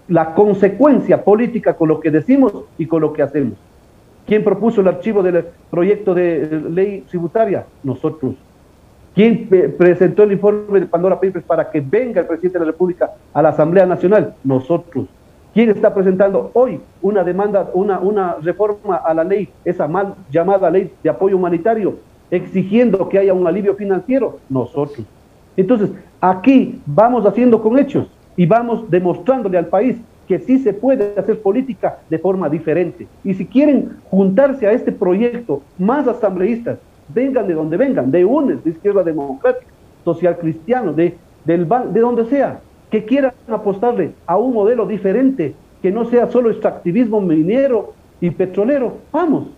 la 0.09 0.35
consecuencia 0.35 1.25
política 1.25 1.75
con 1.75 1.89
lo 1.89 2.01
que 2.01 2.11
decimos 2.11 2.53
y 2.79 2.87
con 2.87 3.03
lo 3.03 3.13
que 3.13 3.23
hacemos. 3.23 3.55
¿Quién 4.27 4.43
propuso 4.43 4.81
el 4.81 4.89
archivo 4.89 5.23
del 5.23 5.45
proyecto 5.71 6.15
de 6.15 6.63
ley 6.71 7.05
tributaria? 7.09 7.67
Nosotros. 7.83 8.35
¿Quién 9.15 9.49
presentó 9.79 10.25
el 10.25 10.33
informe 10.33 10.81
de 10.81 10.87
Pandora 10.87 11.21
Papers 11.21 11.45
para 11.45 11.71
que 11.71 11.81
venga 11.81 12.21
el 12.21 12.27
presidente 12.27 12.59
de 12.59 12.65
la 12.65 12.73
República 12.73 13.13
a 13.33 13.43
la 13.43 13.51
Asamblea 13.51 13.87
Nacional? 13.87 14.35
Nosotros. 14.43 15.07
¿Quién 15.53 15.71
está 15.71 15.95
presentando 15.95 16.51
hoy 16.55 16.81
una 17.01 17.23
demanda, 17.23 17.71
una, 17.75 18.01
una 18.01 18.37
reforma 18.43 18.97
a 18.97 19.15
la 19.15 19.23
ley, 19.23 19.49
esa 19.65 19.87
mal 19.87 20.15
llamada 20.29 20.69
ley 20.69 20.91
de 21.01 21.11
apoyo 21.11 21.37
humanitario, 21.37 21.95
exigiendo 22.29 23.09
que 23.09 23.21
haya 23.21 23.35
un 23.35 23.47
alivio 23.47 23.77
financiero? 23.77 24.41
Nosotros. 24.49 25.07
Entonces, 25.57 25.91
aquí 26.21 26.81
vamos 26.85 27.25
haciendo 27.25 27.63
con 27.63 27.79
hechos 27.79 28.09
y 28.37 28.47
vamos 28.47 28.91
demostrándole 28.91 29.57
al 29.57 29.67
país 29.67 29.97
que 30.27 30.39
sí 30.39 30.59
se 30.59 30.73
puede 30.73 31.15
hacer 31.17 31.41
política 31.41 31.99
de 32.09 32.19
forma 32.19 32.49
diferente. 32.49 33.07
Y 33.23 33.35
si 33.35 33.47
quieren 33.47 33.97
juntarse 34.11 34.67
a 34.67 34.73
este 34.73 34.93
proyecto, 34.93 35.63
más 35.79 36.07
asambleístas, 36.09 36.79
vengan 37.09 37.47
de 37.47 37.55
donde 37.55 37.77
vengan, 37.77 38.11
de 38.11 38.25
UNES, 38.25 38.65
de 38.65 38.71
Izquierda 38.71 39.03
Democrática, 39.03 39.67
Social 40.05 40.39
Cristiano, 40.39 40.93
de, 40.93 41.17
del, 41.45 41.69
de 41.69 42.01
donde 42.01 42.27
sea, 42.27 42.61
que 42.91 43.05
quieran 43.05 43.33
apostarle 43.49 44.13
a 44.27 44.37
un 44.37 44.55
modelo 44.55 44.87
diferente, 44.87 45.55
que 45.83 45.91
no 45.91 46.05
sea 46.07 46.31
solo 46.31 46.51
extractivismo 46.51 47.21
minero 47.21 47.93
y 48.21 48.31
petrolero, 48.31 48.99
vamos. 49.13 49.49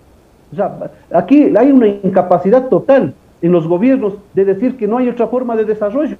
Aquí 1.12 1.52
hay 1.56 1.70
una 1.70 1.88
incapacidad 1.88 2.68
total 2.68 3.14
en 3.42 3.52
los 3.52 3.66
gobiernos 3.66 4.14
de 4.34 4.44
decir 4.44 4.76
que 4.76 4.88
no 4.88 4.98
hay 4.98 5.08
otra 5.08 5.26
forma 5.26 5.56
de 5.56 5.64
desarrollo. 5.64 6.16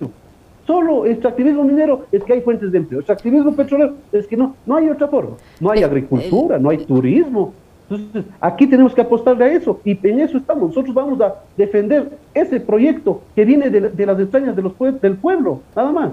Solo 0.66 1.06
extractivismo 1.06 1.62
minero 1.62 2.06
es 2.10 2.24
que 2.24 2.32
hay 2.32 2.40
fuentes 2.40 2.72
de 2.72 2.78
empleo. 2.78 3.00
Extractivismo 3.00 3.54
petrolero 3.54 3.94
es 4.12 4.26
que 4.26 4.36
no, 4.36 4.56
no 4.66 4.76
hay 4.76 4.88
otra 4.88 5.06
forma. 5.06 5.36
No 5.60 5.70
hay 5.70 5.82
agricultura, 5.82 6.58
no 6.58 6.70
hay 6.70 6.78
turismo. 6.78 7.52
Entonces, 7.88 8.24
aquí 8.40 8.66
tenemos 8.66 8.92
que 8.92 9.00
apostarle 9.00 9.44
a 9.44 9.52
eso 9.52 9.80
y 9.84 9.96
en 10.06 10.20
eso 10.20 10.38
estamos. 10.38 10.70
Nosotros 10.70 10.92
vamos 10.92 11.20
a 11.20 11.36
defender 11.56 12.10
ese 12.34 12.58
proyecto 12.58 13.20
que 13.36 13.44
viene 13.44 13.70
de, 13.70 14.06
las 14.06 14.18
extrañas 14.18 14.56
de 14.56 14.62
los, 14.62 14.72
del 15.00 15.16
pueblo, 15.16 15.60
nada 15.74 15.92
más. 15.92 16.12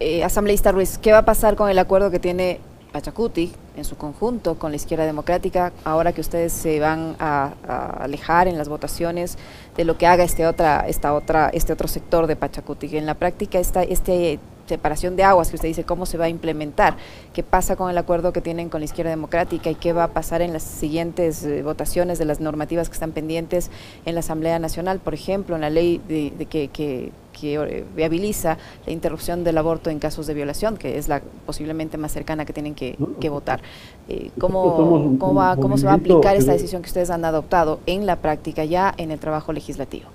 Eh, 0.00 0.24
asambleísta 0.24 0.72
Ruiz, 0.72 0.98
¿qué 0.98 1.12
va 1.12 1.18
a 1.18 1.24
pasar 1.24 1.54
con 1.54 1.70
el 1.70 1.78
acuerdo 1.78 2.10
que 2.10 2.18
tiene 2.18 2.58
Pachacuti 2.92 3.52
en 3.76 3.84
su 3.84 3.96
conjunto 3.96 4.58
con 4.58 4.70
la 4.70 4.76
izquierda 4.76 5.06
democrática 5.06 5.72
ahora 5.84 6.12
que 6.12 6.20
ustedes 6.20 6.52
se 6.52 6.78
van 6.78 7.16
a, 7.18 7.54
alejar 8.00 8.48
en 8.48 8.58
las 8.58 8.68
votaciones 8.68 9.38
de 9.76 9.84
lo 9.84 9.96
que 9.96 10.06
haga 10.06 10.24
este 10.24 10.46
otra 10.46 10.84
esta 10.86 11.14
otra 11.14 11.48
este 11.52 11.72
otro 11.72 11.88
sector 11.88 12.26
de 12.26 12.36
Pachacuti 12.36 12.96
en 12.96 13.06
la 13.06 13.14
práctica 13.14 13.58
esta 13.58 13.82
este 13.82 14.38
separación 14.72 15.16
de 15.16 15.24
aguas 15.24 15.50
que 15.50 15.56
usted 15.56 15.68
dice 15.68 15.84
cómo 15.84 16.06
se 16.06 16.16
va 16.16 16.24
a 16.24 16.28
implementar 16.28 16.96
qué 17.34 17.42
pasa 17.42 17.76
con 17.76 17.90
el 17.90 17.98
acuerdo 17.98 18.32
que 18.32 18.40
tienen 18.40 18.70
con 18.70 18.80
la 18.80 18.86
izquierda 18.86 19.10
democrática 19.10 19.70
y 19.70 19.74
qué 19.74 19.92
va 19.92 20.04
a 20.04 20.08
pasar 20.08 20.40
en 20.40 20.52
las 20.52 20.62
siguientes 20.62 21.44
eh, 21.44 21.62
votaciones 21.62 22.18
de 22.18 22.24
las 22.24 22.40
normativas 22.40 22.88
que 22.88 22.94
están 22.94 23.12
pendientes 23.12 23.70
en 24.06 24.14
la 24.14 24.20
Asamblea 24.20 24.58
Nacional 24.58 24.98
por 24.98 25.12
ejemplo 25.12 25.54
en 25.54 25.60
la 25.60 25.70
ley 25.70 26.00
de, 26.08 26.46
que, 26.46 26.68
que 26.68 27.12
que 27.32 27.54
eh, 27.54 27.84
viabiliza 27.96 28.58
la 28.86 28.92
interrupción 28.92 29.42
del 29.42 29.56
aborto 29.56 29.88
en 29.88 29.98
casos 29.98 30.26
de 30.26 30.34
violación, 30.34 30.76
que 30.76 30.98
es 30.98 31.08
la 31.08 31.22
posiblemente 31.46 31.96
más 31.96 32.12
cercana 32.12 32.44
que 32.44 32.52
tienen 32.52 32.74
que, 32.74 32.96
votar. 33.30 33.62
Eh, 34.06 34.30
¿cómo, 34.38 35.16
cómo, 35.18 35.34
va, 35.34 35.56
¿Cómo 35.56 35.78
se 35.78 35.86
va 35.86 35.92
a 35.92 35.94
aplicar 35.94 36.36
esta 36.36 36.52
decisión 36.52 36.82
que 36.82 36.88
ustedes 36.88 37.08
han 37.08 37.24
adoptado 37.24 37.80
en 37.86 38.04
la 38.04 38.16
práctica 38.16 38.64
ya 38.64 38.92
en 38.98 39.10
el 39.10 39.18
trabajo 39.18 39.54
legislativo? 39.54 40.10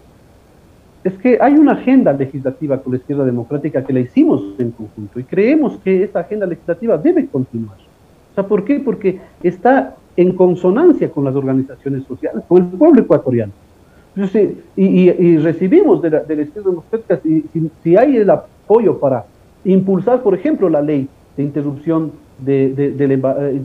Es 1.03 1.13
que 1.13 1.37
hay 1.39 1.53
una 1.53 1.73
agenda 1.73 2.11
legislativa 2.13 2.79
con 2.79 2.93
la 2.93 2.99
izquierda 2.99 3.23
democrática 3.23 3.83
que 3.83 3.93
la 3.93 3.99
hicimos 4.01 4.41
en 4.57 4.71
conjunto 4.71 5.19
y 5.19 5.23
creemos 5.23 5.77
que 5.83 6.03
esa 6.03 6.19
agenda 6.19 6.45
legislativa 6.45 6.97
debe 6.97 7.27
continuar. 7.27 7.77
O 8.31 8.35
sea, 8.35 8.47
¿por 8.47 8.65
qué? 8.65 8.79
Porque 8.79 9.19
está 9.41 9.95
en 10.15 10.33
consonancia 10.33 11.09
con 11.09 11.23
las 11.23 11.35
organizaciones 11.35 12.03
sociales, 12.05 12.43
con 12.47 12.63
el 12.63 12.69
pueblo 12.69 13.01
ecuatoriano 13.01 13.53
y, 14.75 15.37
recibimos 15.37 16.01
de 16.01 16.09
la, 16.09 16.23
de 16.23 16.35
la 16.35 17.19
si, 17.21 17.69
si, 17.83 17.97
hay 17.97 18.17
el 18.17 18.29
apoyo 18.29 18.99
para 18.99 19.25
impulsar, 19.63 20.23
por 20.23 20.33
ejemplo, 20.33 20.69
la 20.69 20.81
ley 20.81 21.07
de 21.35 21.43
interrupción, 21.43 22.11
de, 22.39 22.73
de, 22.73 23.05
eh, 23.05 23.63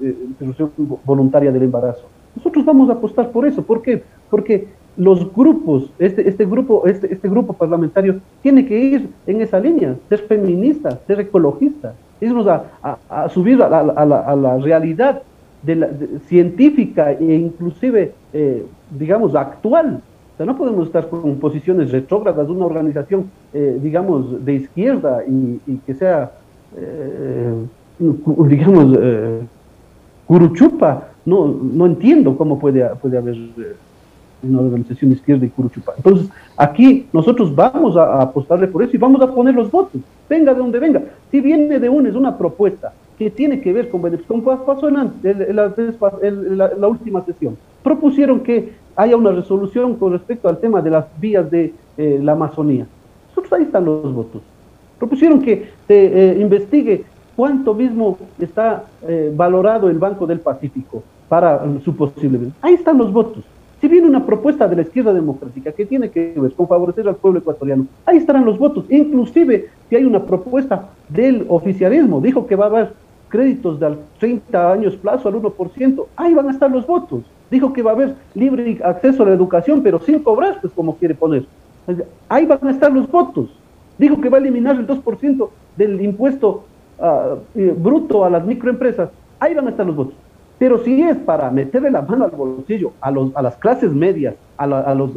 eh, 0.00 0.16
interrupción 0.28 0.70
voluntaria 1.04 1.50
del 1.50 1.64
embarazo. 1.64 2.06
Nosotros 2.36 2.64
vamos 2.64 2.88
a 2.88 2.94
apostar 2.94 3.30
por 3.30 3.46
eso. 3.46 3.62
¿Por 3.62 3.82
qué? 3.82 4.02
Porque 4.30 4.68
los 4.96 5.32
grupos, 5.32 5.90
este, 5.98 6.28
este, 6.28 6.44
grupo, 6.44 6.86
este, 6.86 7.12
este 7.12 7.28
grupo 7.28 7.52
parlamentario 7.52 8.20
tiene 8.42 8.66
que 8.66 8.78
ir 8.78 9.08
en 9.26 9.40
esa 9.40 9.58
línea, 9.58 9.96
ser 10.08 10.20
feminista, 10.20 10.98
ser 11.06 11.20
ecologista, 11.20 11.94
irnos 12.20 12.46
a, 12.46 12.64
a, 13.08 13.28
subir 13.28 13.62
a 13.62 13.68
la, 13.68 13.78
a 13.80 14.36
la 14.36 14.58
realidad 14.58 15.22
de 15.62 15.76
la, 15.76 15.88
científica 16.26 17.12
e 17.12 17.34
inclusive, 17.34 18.12
eh, 18.32 18.64
digamos, 18.90 19.34
actual. 19.34 20.00
O 20.34 20.36
sea, 20.36 20.46
no 20.46 20.56
podemos 20.56 20.86
estar 20.86 21.08
con 21.08 21.36
posiciones 21.36 21.90
retrógradas 21.90 22.46
de 22.46 22.52
una 22.52 22.66
organización, 22.66 23.30
eh, 23.52 23.78
digamos, 23.82 24.44
de 24.44 24.54
izquierda 24.54 25.22
y, 25.26 25.76
que 25.86 25.94
sea, 25.94 26.32
eh, 26.76 27.52
digamos, 27.98 28.98
curuchupa. 30.26 31.08
No, 31.26 31.46
no 31.48 31.86
entiendo 31.86 32.36
cómo 32.36 32.58
puede, 32.58 32.86
puede 32.96 33.18
haber 33.18 33.36
una 34.42 34.60
organización 34.60 35.12
izquierda 35.12 35.46
y 35.46 35.50
curuchupa. 35.50 35.92
Entonces, 35.96 36.28
aquí 36.56 37.06
nosotros 37.12 37.54
vamos 37.54 37.96
a, 37.96 38.22
apostarle 38.22 38.68
por 38.68 38.82
eso 38.82 38.94
y 38.94 38.98
vamos 38.98 39.20
a 39.22 39.32
poner 39.32 39.54
los 39.54 39.70
votos, 39.70 40.00
venga 40.28 40.52
de 40.52 40.60
donde 40.60 40.78
venga. 40.78 41.02
Si 41.30 41.40
viene 41.40 41.78
de 41.78 41.88
UNES 41.88 42.14
una 42.14 42.36
propuesta 42.36 42.92
que 43.18 43.30
tiene 43.30 43.60
que 43.60 43.72
ver 43.72 43.90
con 43.90 44.00
beneficios, 44.00 44.42
como 44.42 44.64
pasó 44.64 44.88
en, 44.88 44.96
la, 46.56 46.88
última 46.88 47.22
sesión. 47.24 47.56
Propusieron 47.82 48.40
que 48.40 48.72
haya 48.96 49.16
una 49.16 49.30
resolución 49.30 49.96
con 49.96 50.12
respecto 50.12 50.48
al 50.48 50.58
tema 50.58 50.80
de 50.80 50.90
las 50.90 51.04
vías 51.20 51.50
de 51.50 51.74
eh, 51.98 52.18
la 52.22 52.32
Amazonía. 52.32 52.86
Nosotros 53.28 53.52
ahí 53.52 53.64
están 53.64 53.84
los 53.84 54.12
votos. 54.14 54.40
Propusieron 54.98 55.42
que 55.42 55.68
se 55.86 56.30
eh, 56.32 56.40
investigue 56.40 57.04
cuánto 57.36 57.74
mismo 57.74 58.18
está 58.38 58.84
eh, 59.06 59.32
valorado 59.34 59.90
el 59.90 59.98
Banco 59.98 60.26
del 60.26 60.40
Pacífico 60.40 61.02
para 61.28 61.62
su 61.84 61.94
posible. 61.94 62.50
Ahí 62.60 62.74
están 62.74 62.98
los 62.98 63.12
votos. 63.12 63.44
Si 63.80 63.88
viene 63.88 64.06
una 64.06 64.26
propuesta 64.26 64.68
de 64.68 64.76
la 64.76 64.82
izquierda 64.82 65.14
democrática 65.14 65.72
que 65.72 65.86
tiene 65.86 66.10
que 66.10 66.34
ver 66.36 66.52
con 66.52 66.68
favorecer 66.68 67.08
al 67.08 67.16
pueblo 67.16 67.40
ecuatoriano, 67.40 67.86
ahí 68.04 68.18
estarán 68.18 68.44
los 68.44 68.58
votos. 68.58 68.84
Inclusive 68.90 69.70
si 69.88 69.96
hay 69.96 70.04
una 70.04 70.22
propuesta 70.22 70.90
del 71.08 71.46
oficialismo, 71.48 72.20
dijo 72.20 72.46
que 72.46 72.56
va 72.56 72.66
a 72.66 72.68
haber 72.68 72.92
créditos 73.30 73.80
de 73.80 73.96
30 74.18 74.72
años 74.72 74.96
plazo 74.96 75.28
al 75.28 75.36
1%, 75.36 76.06
ahí 76.16 76.34
van 76.34 76.48
a 76.48 76.50
estar 76.50 76.70
los 76.70 76.86
votos. 76.86 77.22
Dijo 77.50 77.72
que 77.72 77.82
va 77.82 77.92
a 77.92 77.94
haber 77.94 78.16
libre 78.34 78.78
acceso 78.84 79.22
a 79.22 79.26
la 79.26 79.34
educación, 79.34 79.82
pero 79.82 79.98
sin 80.00 80.18
cobrar, 80.18 80.60
pues 80.60 80.72
como 80.74 80.96
quiere 80.96 81.14
poner. 81.14 81.46
Ahí 82.28 82.44
van 82.44 82.60
a 82.62 82.70
estar 82.70 82.92
los 82.92 83.10
votos. 83.10 83.48
Dijo 83.96 84.20
que 84.20 84.28
va 84.28 84.36
a 84.36 84.40
eliminar 84.40 84.76
el 84.76 84.86
2% 84.86 85.48
del 85.76 86.00
impuesto 86.02 86.64
ah, 87.00 87.36
eh, 87.54 87.74
bruto 87.76 88.24
a 88.24 88.30
las 88.30 88.44
microempresas. 88.44 89.10
Ahí 89.38 89.54
van 89.54 89.66
a 89.68 89.70
estar 89.70 89.86
los 89.86 89.96
votos. 89.96 90.14
Pero 90.60 90.84
si 90.84 91.00
es 91.00 91.16
para 91.16 91.50
meterle 91.50 91.90
la 91.90 92.02
mano 92.02 92.26
al 92.26 92.32
bolsillo 92.32 92.92
a, 93.00 93.10
los, 93.10 93.34
a 93.34 93.40
las 93.40 93.56
clases 93.56 93.94
medias, 93.94 94.34
a, 94.58 94.66
los, 94.66 95.12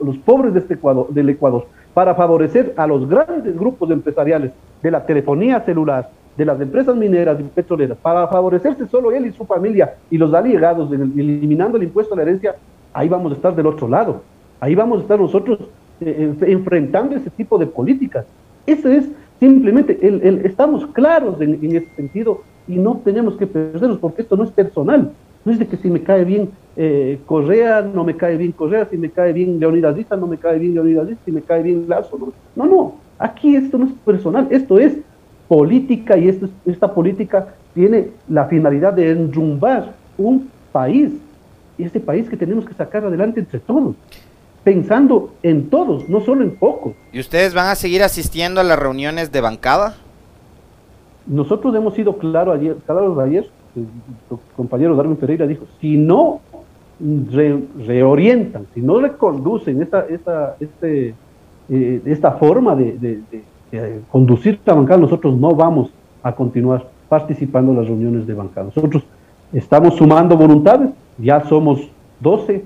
los, 0.00 0.18
pobres 0.18 0.52
de 0.52 0.60
este 0.60 0.74
Ecuador, 0.74 1.08
del 1.08 1.30
Ecuador, 1.30 1.66
para 1.94 2.14
favorecer 2.14 2.74
a 2.76 2.86
los 2.86 3.08
grandes 3.08 3.58
grupos 3.58 3.90
empresariales 3.90 4.52
de 4.82 4.90
la 4.90 5.06
telefonía 5.06 5.62
celular, 5.62 6.10
de 6.36 6.44
las 6.44 6.60
empresas 6.60 6.94
mineras 6.94 7.40
y 7.40 7.44
petroleras 7.44 7.96
para 7.96 8.28
favorecerse 8.28 8.86
solo 8.86 9.10
él 9.12 9.24
y 9.24 9.32
su 9.32 9.46
familia 9.46 9.94
y 10.10 10.18
los 10.18 10.34
aliados, 10.34 10.92
eliminando 10.92 11.78
el 11.78 11.84
impuesto 11.84 12.12
a 12.12 12.18
la 12.18 12.24
herencia, 12.24 12.56
ahí 12.92 13.08
vamos 13.08 13.32
a 13.32 13.36
estar 13.36 13.56
del 13.56 13.68
otro 13.68 13.88
lado. 13.88 14.20
Ahí 14.60 14.74
vamos 14.74 14.98
a 14.98 15.02
estar 15.04 15.18
nosotros 15.18 15.58
eh, 16.02 16.34
enfrentando 16.42 17.16
ese 17.16 17.30
tipo 17.30 17.56
de 17.56 17.66
políticas. 17.66 18.26
Eso 18.66 18.90
es 18.90 19.08
simplemente, 19.40 19.98
el, 20.06 20.44
estamos 20.44 20.86
claros 20.88 21.40
en, 21.40 21.64
ese 21.64 21.88
sentido 21.96 22.42
y 22.68 22.76
no 22.76 23.00
tenemos 23.04 23.36
que 23.36 23.46
perdernos 23.46 23.98
porque 23.98 24.22
esto 24.22 24.36
no 24.36 24.44
es 24.44 24.50
personal. 24.50 25.12
No 25.44 25.52
es 25.52 25.58
de 25.58 25.66
que 25.66 25.76
si 25.76 25.88
me 25.88 26.02
cae 26.02 26.24
bien 26.24 26.50
eh, 26.76 27.20
Correa, 27.26 27.80
no 27.82 28.02
me 28.02 28.16
cae 28.16 28.36
bien 28.36 28.52
Correa, 28.52 28.86
si 28.90 28.98
me 28.98 29.10
cae 29.10 29.32
bien 29.32 29.60
Leonidas 29.60 29.94
Díaz, 29.94 30.10
no 30.18 30.26
me 30.26 30.38
cae 30.38 30.58
bien 30.58 30.74
Leonidas 30.74 31.06
Díaz, 31.06 31.18
si 31.24 31.30
me 31.30 31.42
cae 31.42 31.62
bien 31.62 31.86
Lazo. 31.88 32.18
No, 32.18 32.32
no, 32.56 32.66
no, 32.66 32.94
aquí 33.18 33.54
esto 33.54 33.78
no 33.78 33.86
es 33.86 33.92
personal, 34.04 34.48
esto 34.50 34.78
es 34.78 34.94
política 35.48 36.18
y 36.18 36.28
esta 36.66 36.92
política 36.92 37.54
tiene 37.74 38.08
la 38.28 38.46
finalidad 38.46 38.92
de 38.92 39.10
enrumbar 39.10 39.94
un 40.18 40.50
país, 40.72 41.12
y 41.78 41.84
este 41.84 42.00
país 42.00 42.28
que 42.28 42.36
tenemos 42.36 42.64
que 42.66 42.74
sacar 42.74 43.04
adelante 43.04 43.40
entre 43.40 43.60
todos, 43.60 43.94
pensando 44.64 45.34
en 45.42 45.68
todos, 45.68 46.08
no 46.08 46.20
solo 46.20 46.42
en 46.42 46.56
pocos. 46.56 46.94
¿Y 47.12 47.20
ustedes 47.20 47.54
van 47.54 47.68
a 47.68 47.74
seguir 47.74 48.02
asistiendo 48.02 48.60
a 48.60 48.64
las 48.64 48.78
reuniones 48.78 49.30
de 49.30 49.40
bancada? 49.40 49.96
Nosotros 51.26 51.74
hemos 51.74 51.94
sido 51.94 52.16
claros 52.18 52.58
ayer, 52.58 52.76
claros 52.86 53.18
ayer, 53.18 53.46
el 53.74 53.86
compañero 54.56 54.96
Darwin 54.96 55.16
Pereira 55.16 55.46
dijo, 55.46 55.64
si 55.80 55.96
no 55.96 56.40
reorientan, 57.86 58.66
si 58.74 58.80
no 58.80 59.00
reconducen 59.00 59.82
esta, 59.82 60.06
esta, 60.08 60.56
este, 60.60 61.14
eh, 61.68 62.00
esta 62.04 62.32
forma 62.32 62.74
de 62.74 63.20
conducir 64.10 64.60
la 64.64 64.74
bancada, 64.74 65.00
nosotros 65.00 65.36
no 65.36 65.54
vamos 65.54 65.90
a 66.22 66.32
continuar 66.32 66.86
participando 67.08 67.72
en 67.72 67.78
las 67.78 67.86
reuniones 67.86 68.26
de 68.26 68.34
bancada. 68.34 68.66
Nosotros 68.74 69.02
estamos 69.52 69.94
sumando 69.96 70.36
voluntades, 70.36 70.90
ya 71.18 71.44
somos 71.44 71.88
12, 72.20 72.64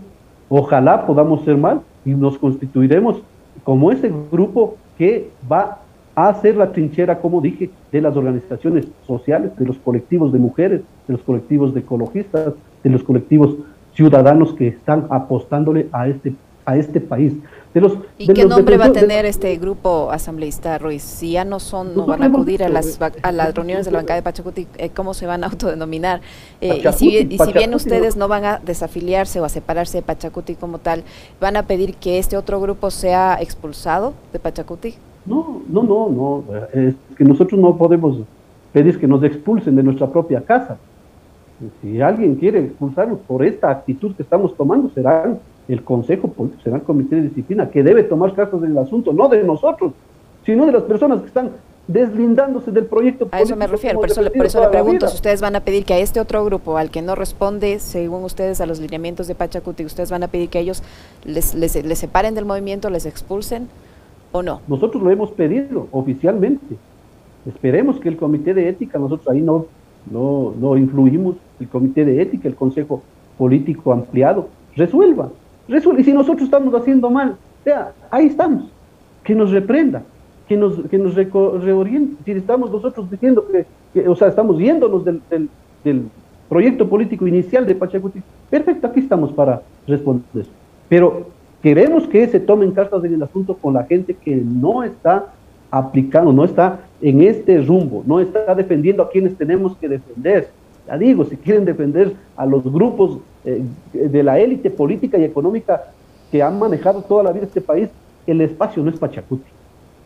ojalá 0.49 1.07
podamos 1.07 1.43
ser 1.45 1.57
más 1.57 1.79
y 2.05 2.11
nos 2.11 2.39
constituiremos 2.39 3.23
como 3.65 3.91
ese 3.91 4.13
grupo 4.31 4.77
que 4.97 5.31
va 5.51 5.79
a 6.29 6.41
ser 6.41 6.57
la 6.57 6.73
trinchera, 6.73 7.19
como 7.21 7.41
dije, 7.41 7.71
de 7.93 8.01
las 8.01 8.17
organizaciones 8.17 8.87
sociales, 9.07 9.57
de 9.57 9.67
los 9.67 9.79
colectivos 9.79 10.33
de 10.33 10.39
mujeres, 10.39 10.83
de 11.07 11.13
los 11.15 11.23
colectivos 11.23 11.73
de 11.73 11.81
ecologistas, 11.81 12.55
de 12.83 12.91
los 12.91 13.03
colectivos 13.03 13.57
ciudadanos 13.95 14.55
que 14.55 14.69
están 14.69 15.07
apostándole 15.11 15.89
a 15.93 16.09
este, 16.09 16.35
a 16.71 16.77
este 16.77 17.01
país. 17.01 17.35
De 17.75 17.81
los, 17.81 17.99
¿Y 18.19 18.27
qué 18.33 18.45
nombre 18.47 18.77
va 18.77 18.87
a 18.87 18.93
tener 18.93 19.25
este 19.27 19.57
grupo 19.57 20.11
asambleísta, 20.11 20.77
Ruiz? 20.79 21.03
Si 21.03 21.33
ya 21.33 21.45
no 21.45 21.61
son, 21.61 21.95
no 21.95 22.05
van 22.05 22.23
a 22.23 22.27
acudir 22.27 22.65
a 22.65 22.69
las, 22.69 22.99
a 23.01 23.33
las 23.33 23.55
reuniones 23.55 23.87
de 23.87 23.93
la 23.93 23.99
bancada 23.99 24.17
de 24.17 24.23
Pachacuti, 24.23 24.67
eh, 24.77 24.91
¿cómo 24.91 25.15
se 25.15 25.27
van 25.27 25.45
a 25.45 25.47
autodenominar? 25.47 26.21
Eh, 26.61 26.83
y, 26.85 26.93
si, 26.93 27.17
y 27.17 27.39
si 27.39 27.53
bien 27.53 27.73
ustedes 27.75 28.17
no 28.17 28.27
van 28.27 28.45
a 28.45 28.59
desafiliarse 28.59 29.41
o 29.41 29.45
a 29.45 29.49
separarse 29.49 29.99
de 29.99 30.03
Pachacuti 30.03 30.57
como 30.57 30.79
tal, 30.79 31.05
¿van 31.41 31.57
a 31.57 31.63
pedir 31.65 31.95
que 31.95 32.19
este 32.19 32.37
otro 32.37 32.61
grupo 32.61 32.91
sea 32.91 33.39
expulsado 33.41 34.15
de 34.33 34.41
Pachacuti? 34.41 34.97
No, 35.25 35.63
no, 35.69 35.83
no, 35.85 36.09
no. 36.09 36.45
Es 36.73 36.95
que 37.17 37.25
nosotros 37.25 37.61
no 37.61 37.77
podemos 37.77 38.19
pedir 38.73 38.99
que 38.99 39.07
nos 39.07 39.23
expulsen 39.23 39.77
de 39.77 39.83
nuestra 39.85 40.09
propia 40.09 40.41
casa. 40.41 40.77
Si 41.83 42.01
alguien 42.01 42.35
quiere 42.35 42.65
expulsarnos 42.65 43.21
por 43.21 43.45
esta 43.45 43.71
actitud 43.71 44.15
que 44.17 44.23
estamos 44.23 44.57
tomando, 44.57 44.91
será 44.91 45.39
el 45.73 45.85
Consejo 45.85 46.29
Político, 46.29 46.63
será 46.63 46.77
el 46.77 46.83
Comité 46.83 47.17
de 47.17 47.23
Disciplina, 47.23 47.71
que 47.71 47.83
debe 47.83 48.03
tomar 48.03 48.35
cartas 48.35 48.63
en 48.63 48.73
el 48.73 48.79
asunto, 48.79 49.13
no 49.13 49.29
de 49.29 49.45
nosotros, 49.45 49.93
sino 50.45 50.67
de 50.67 50.73
las 50.73 50.83
personas 50.83 51.21
que 51.21 51.29
están 51.29 51.51
deslindándose 51.87 52.71
del 52.73 52.87
proyecto 52.87 53.27
político. 53.27 53.37
A 53.37 53.41
eso 53.41 53.57
me 53.57 53.67
refiero, 53.67 54.01
por 54.01 54.11
eso, 54.11 54.23
le, 54.23 54.31
pregunto 54.31 55.09
si 55.09 55.15
ustedes 55.15 55.41
van 55.41 55.57
a 55.57 55.61
pedir 55.61 55.85
que 55.85 55.95
a 55.95 55.99
este 55.99 56.21
otro 56.21 56.45
grupo, 56.45 56.77
al 56.77 56.91
que 56.91 57.03
no 57.03 57.15
responde, 57.15 57.79
según 57.79 58.25
ustedes, 58.25 58.61
a 58.61 58.67
los 58.67 58.81
lineamientos 58.81 59.29
de 59.29 59.35
Pachacuti, 59.35 59.85
ustedes 59.85 60.11
van 60.11 60.23
a 60.23 60.29
pedir 60.29 60.49
que 60.49 60.59
ellos 60.59 60.83
les, 61.25 61.55
les, 61.55 61.99
separen 61.99 62.35
del 62.35 62.45
movimiento, 62.45 62.91
les 62.91 63.07
expulsen 63.07 63.69
o 64.33 64.43
no. 64.43 64.61
Nosotros 64.67 65.03
lo 65.03 65.11
hemos 65.11 65.31
pedido 65.33 65.89
oficialmente. 65.93 66.77
Esperemos 67.47 67.99
que 68.01 68.09
el 68.09 68.17
Comité 68.17 68.55
de 68.55 68.69
Ética, 68.69 68.99
nosotros 68.99 69.29
ahí 69.29 69.41
no, 69.41 69.67
no, 70.11 70.53
no 70.59 70.77
influimos, 70.77 71.37
el 71.59 71.69
Comité 71.69 72.05
de 72.05 72.23
Ética, 72.23 72.49
el 72.49 72.55
Consejo 72.55 73.03
Político 73.39 73.93
Ampliado, 73.93 74.49
resuelva 74.77 75.31
y 75.99 76.05
si 76.05 76.13
nosotros 76.13 76.45
estamos 76.45 76.75
haciendo 76.75 77.11
mal, 77.11 77.37
sea, 77.65 77.93
ahí 78.11 78.27
estamos. 78.27 78.65
Que 79.25 79.35
nos 79.35 79.51
reprenda, 79.51 80.03
que 80.49 80.57
nos, 80.57 80.81
que 80.89 80.99
nos 80.99 81.15
reoriente. 81.15 82.17
Si 82.25 82.33
estamos 82.33 82.71
nosotros 82.71 83.11
diciendo 83.11 83.47
que, 83.93 84.09
o 84.09 84.17
sea, 84.17 84.29
estamos 84.29 84.59
yéndonos 84.59 85.05
del, 85.05 86.09
proyecto 86.49 86.89
político 86.89 87.29
inicial 87.29 87.65
de 87.65 87.77
Pachacuti, 87.77 88.21
perfecto, 88.51 88.89
aquí 88.89 89.01
estamos 89.01 89.33
para 89.33 89.63
responder. 89.87 90.47
Pero 90.89 91.27
queremos 91.63 92.09
que 92.09 92.27
se 92.27 92.41
tomen 92.41 92.73
cartas 92.73 93.05
en 93.05 93.15
el 93.15 93.23
asunto 93.23 93.55
con 93.55 93.75
la 93.75 93.85
gente 93.85 94.15
que 94.15 94.35
no 94.35 94.83
está 94.83 95.27
aplicando, 95.71 96.33
no 96.33 96.45
está 96.45 96.81
en 97.01 97.23
este 97.23 97.61
rumbo, 97.61 98.03
no 98.05 98.19
está 98.19 98.53
defendiendo 98.57 99.05
a 99.05 99.11
quienes 99.11 99.37
tenemos 99.37 99.77
que 99.77 99.89
defender. 99.89 100.49
Ya 100.91 100.99
digo, 100.99 101.25
si 101.25 101.37
quieren 101.37 101.65
defender 101.65 102.15
a 102.37 102.45
los 102.47 102.65
grupos 102.65 103.19
eh, 103.45 103.63
de 103.93 104.23
la 104.25 104.41
élite 104.41 104.71
política 104.71 105.17
y 105.19 105.25
económica 105.25 105.85
que 106.33 106.43
han 106.43 106.59
manejado 106.59 107.03
toda 107.03 107.23
la 107.23 107.33
vida 107.33 107.45
este 107.45 107.61
país, 107.61 107.89
el 108.27 108.41
espacio 108.41 108.83
no 108.83 108.91
es 108.91 108.99
Pachacuti. 108.99 109.49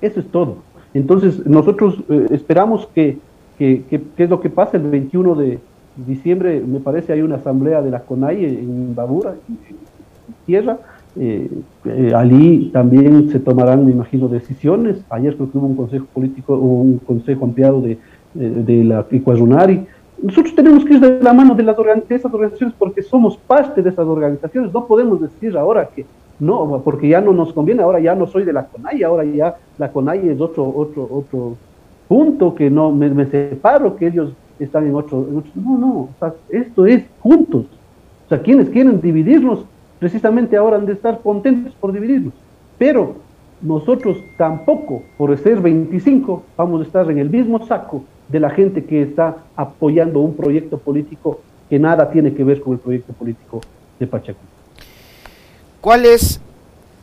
Eso 0.03 0.21
es 0.21 0.27
todo. 0.27 0.59
Entonces, 0.93 1.47
nosotros 1.47 1.97
eh, 2.11 2.27
esperamos 2.33 2.87
que, 2.95 3.17
que, 3.59 3.83
es 4.19 4.29
lo 4.29 4.41
que 4.41 4.51
pasa 4.51 4.77
el 4.77 4.83
21 4.83 5.35
de 5.37 5.59
diciembre, 6.07 6.61
me 6.61 6.81
parece, 6.81 7.15
hay 7.15 7.23
una 7.23 7.37
asamblea 7.37 7.81
de 7.81 7.91
la 7.91 8.01
CONAI 8.01 8.45
en 8.45 8.95
Babura, 8.95 9.35
en 9.49 9.59
tierra. 10.45 10.79
Eh, 11.17 11.49
allí 12.15 12.71
también 12.75 13.31
se 13.31 13.41
tomarán, 13.41 13.87
me 13.87 13.93
imagino, 13.93 14.29
decisiones. 14.29 14.99
Ayer 15.09 15.35
creo 15.35 15.51
que 15.51 15.57
hubo 15.57 15.67
un 15.67 15.77
consejo 15.77 16.07
político, 16.13 16.57
un 16.57 16.99
consejo 16.99 17.47
ampliado 17.47 17.81
de, 17.81 17.97
de, 18.35 18.85
la 18.85 19.07
Icuazunari, 19.11 19.87
nosotros 20.25 20.55
tenemos 20.55 20.87
que 20.87 20.95
ir 20.95 21.01
de 21.01 21.23
la 21.23 21.35
mano 21.35 21.55
de, 21.55 21.63
las 21.63 21.77
de 21.77 22.15
esas 22.15 22.33
organizaciones 22.33 22.75
porque 22.79 23.03
somos 23.03 23.37
parte 23.37 23.83
de 23.83 23.91
esas 23.91 24.07
organizaciones. 24.07 24.73
No 24.73 24.87
podemos 24.87 25.21
decir 25.21 25.55
ahora 25.55 25.87
que 25.95 26.07
no, 26.41 26.81
porque 26.83 27.09
ya 27.09 27.21
no 27.21 27.35
nos 27.35 27.53
conviene, 27.53 27.83
ahora 27.83 28.01
ya 28.01 28.15
no 28.15 28.27
soy 28.27 28.45
de 28.45 28.55
la 28.55 28.65
CONAI, 28.65 29.03
ahora 29.03 29.25
ya 29.25 29.57
la 29.77 29.93
CONAI 29.93 30.31
es 30.31 30.41
otro, 30.41 30.67
otro, 30.67 31.07
otro 31.11 31.57
punto 32.09 32.55
que 32.55 32.71
no 32.71 32.91
me, 32.91 33.27
separo, 33.27 33.97
que 33.97 34.07
ellos 34.07 34.33
están 34.59 34.87
en 34.87 34.95
otro, 34.95 35.27
No, 35.55 35.77
no, 35.77 35.93
o 35.93 36.11
sea, 36.19 36.33
esto 36.49 36.87
es 36.87 37.05
juntos. 37.21 37.67
O 38.25 38.29
sea, 38.31 38.41
quienes 38.41 38.71
quieren 38.71 39.03
dividirnos, 39.03 39.67
precisamente 39.99 40.57
ahora 40.57 40.77
han 40.77 40.87
de 40.87 40.95
estar 40.95 41.21
contentos 41.21 41.75
por 41.75 41.93
dividirnos. 41.93 42.33
Pero 42.79 43.17
nosotros 43.61 44.17
tampoco, 44.39 45.03
por 45.19 45.37
ser 45.37 45.61
25, 45.61 46.43
vamos 46.57 46.81
a 46.81 46.85
estar 46.85 47.11
en 47.11 47.19
el 47.19 47.29
mismo 47.29 47.67
saco 47.67 48.05
de 48.29 48.41
la 48.41 48.51
gente 48.51 48.85
que 48.85 49.03
está 49.03 49.39
apoyando 49.57 50.21
un 50.21 50.35
proyecto 50.35 50.79
político 50.79 51.41
que 51.69 51.79
nada 51.79 52.11
tiene 52.11 52.35
que 52.35 52.45
ver 52.45 52.61
con 52.61 52.75
el 52.75 52.79
proyecto 52.79 53.13
político 53.13 53.61
de 53.99 54.07
Pachacuti. 54.07 54.47
¿Cuál 55.81 56.07
es 56.07 56.41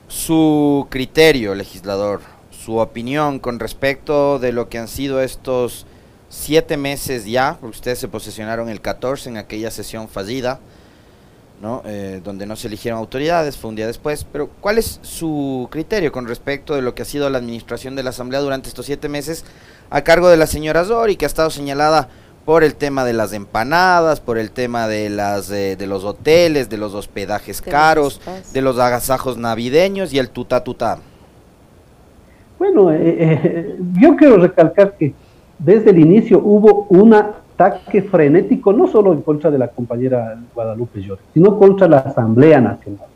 su 0.08 0.88
criterio, 0.90 1.56
legislador, 1.56 2.22
su 2.52 2.78
opinión 2.78 3.40
con 3.40 3.60
respecto 3.60 4.40
de 4.40 4.52
lo 4.52 4.70
que 4.70 4.78
han 4.78 4.88
sido 4.88 5.22
estos 5.22 5.86
siete 6.30 6.78
meses 6.78 7.26
ya, 7.26 7.58
porque 7.60 7.78
ustedes 7.78 8.00
se 8.00 8.08
posesionaron 8.08 8.70
el 8.70 8.82
14 8.82 9.30
en 9.30 9.38
aquella 9.38 9.72
sesión 9.72 10.08
fallida, 10.08 10.60
¿no? 11.62 11.84
Eh, 11.86 12.22
donde 12.24 12.46
no 12.46 12.56
se 12.56 12.68
eligieron 12.68 13.00
autoridades, 13.00 13.56
fue 13.56 13.70
un 13.70 13.76
día 13.76 13.86
después, 13.86 14.26
pero 14.32 14.50
¿cuál 14.60 14.80
es 14.80 15.00
su 15.04 15.68
criterio 15.72 16.12
con 16.12 16.28
respecto 16.28 16.76
de 16.76 16.82
lo 16.82 16.96
que 16.96 17.04
ha 17.04 17.06
sido 17.06 17.30
la 17.30 17.38
administración 17.38 17.96
de 17.96 18.04
la 18.04 18.10
Asamblea 18.10 18.42
durante 18.42 18.68
estos 18.68 18.88
siete 18.88 19.08
meses 19.08 19.46
a 19.92 20.02
cargo 20.02 20.30
de 20.30 20.38
la 20.38 20.48
señora 20.48 20.84
Zori, 20.84 21.16
que 21.16 21.26
ha 21.26 21.28
estado 21.28 21.52
señalada 21.52 22.10
por 22.46 22.64
el 22.64 22.74
tema 22.74 23.06
de 23.06 23.14
las 23.14 23.34
empanadas, 23.34 24.20
por 24.20 24.40
el 24.40 24.50
tema 24.50 24.88
de 24.88 25.12
las 25.12 25.52
eh, 25.52 25.76
de 25.76 25.86
los 25.86 26.04
hoteles, 26.04 26.70
de 26.70 26.78
los 26.78 26.96
hospedajes 26.96 27.62
caros, 27.62 28.20
de 28.52 28.62
los 28.62 28.80
agasajos 28.80 29.38
navideños 29.38 30.12
y 30.14 30.18
el 30.18 30.30
tuta 30.30 30.64
tuta. 30.64 30.98
Bueno, 32.58 32.92
eh, 32.92 33.78
yo 34.00 34.16
quiero 34.16 34.38
recalcar 34.38 34.96
que 34.98 35.14
desde 35.60 35.92
el 35.92 36.00
inicio 36.00 36.40
hubo 36.40 36.88
una 36.90 37.41
ataque 37.62 38.02
frenético 38.02 38.74
no 38.74 38.88
solo 38.88 39.14
en 39.14 39.22
contra 39.22 39.52
de 39.52 39.58
la 39.58 39.68
compañera 39.68 40.38
Guadalupe 40.54 41.02
Llores, 41.02 41.24
sino 41.34 41.58
contra 41.58 41.88
la 41.88 41.98
Asamblea 41.98 42.60
Nacional. 42.60 43.08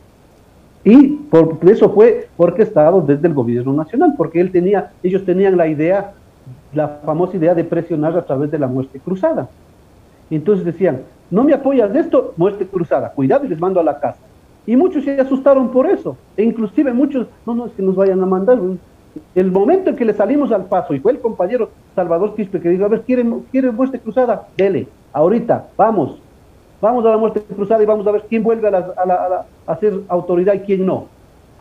Y 0.84 1.08
por 1.08 1.58
eso 1.68 1.90
fue 1.90 2.28
porque 2.36 2.62
estaba 2.62 3.00
desde 3.00 3.26
el 3.26 3.34
gobierno 3.34 3.72
nacional, 3.72 4.14
porque 4.16 4.40
él 4.40 4.52
tenía, 4.52 4.92
ellos 5.02 5.24
tenían 5.24 5.56
la 5.56 5.66
idea, 5.66 6.12
la 6.72 7.00
famosa 7.04 7.36
idea 7.36 7.54
de 7.54 7.64
presionar 7.64 8.16
a 8.16 8.24
través 8.24 8.50
de 8.52 8.58
la 8.58 8.68
muerte 8.68 9.00
cruzada. 9.00 9.48
Entonces 10.30 10.64
decían, 10.64 11.00
no 11.30 11.42
me 11.42 11.54
apoyas 11.54 11.92
de 11.92 12.00
esto, 12.00 12.34
muerte 12.36 12.66
cruzada, 12.66 13.10
cuidado 13.10 13.44
y 13.44 13.48
les 13.48 13.60
mando 13.60 13.80
a 13.80 13.82
la 13.82 13.98
casa. 13.98 14.20
Y 14.64 14.76
muchos 14.76 15.04
se 15.04 15.20
asustaron 15.20 15.70
por 15.70 15.86
eso, 15.86 16.16
e 16.36 16.44
inclusive 16.44 16.92
muchos, 16.92 17.26
no, 17.46 17.54
no, 17.54 17.66
es 17.66 17.72
que 17.72 17.82
nos 17.82 17.94
vayan 17.94 18.22
a 18.22 18.26
mandar, 18.26 18.58
el 19.34 19.50
momento 19.50 19.90
en 19.90 19.96
que 19.96 20.04
le 20.04 20.14
salimos 20.14 20.52
al 20.52 20.64
paso 20.64 20.94
y 20.94 21.00
fue 21.00 21.12
el 21.12 21.20
compañero 21.20 21.70
Salvador 21.94 22.34
Quispe 22.34 22.60
que 22.60 22.68
dijo, 22.68 22.84
a 22.84 22.88
ver, 22.88 23.02
¿quieren, 23.02 23.44
¿quieren 23.50 23.74
muerte 23.74 23.98
cruzada? 23.98 24.48
Dele, 24.56 24.88
ahorita, 25.12 25.68
vamos, 25.76 26.18
vamos 26.80 27.04
a 27.04 27.10
la 27.10 27.16
muerte 27.16 27.40
cruzada 27.40 27.82
y 27.82 27.86
vamos 27.86 28.06
a 28.06 28.12
ver 28.12 28.24
quién 28.28 28.42
vuelve 28.42 28.68
a, 28.68 28.76
a, 28.78 29.46
a, 29.66 29.76
ser 29.78 30.00
autoridad 30.08 30.54
y 30.54 30.60
quién 30.60 30.86
no. 30.86 31.06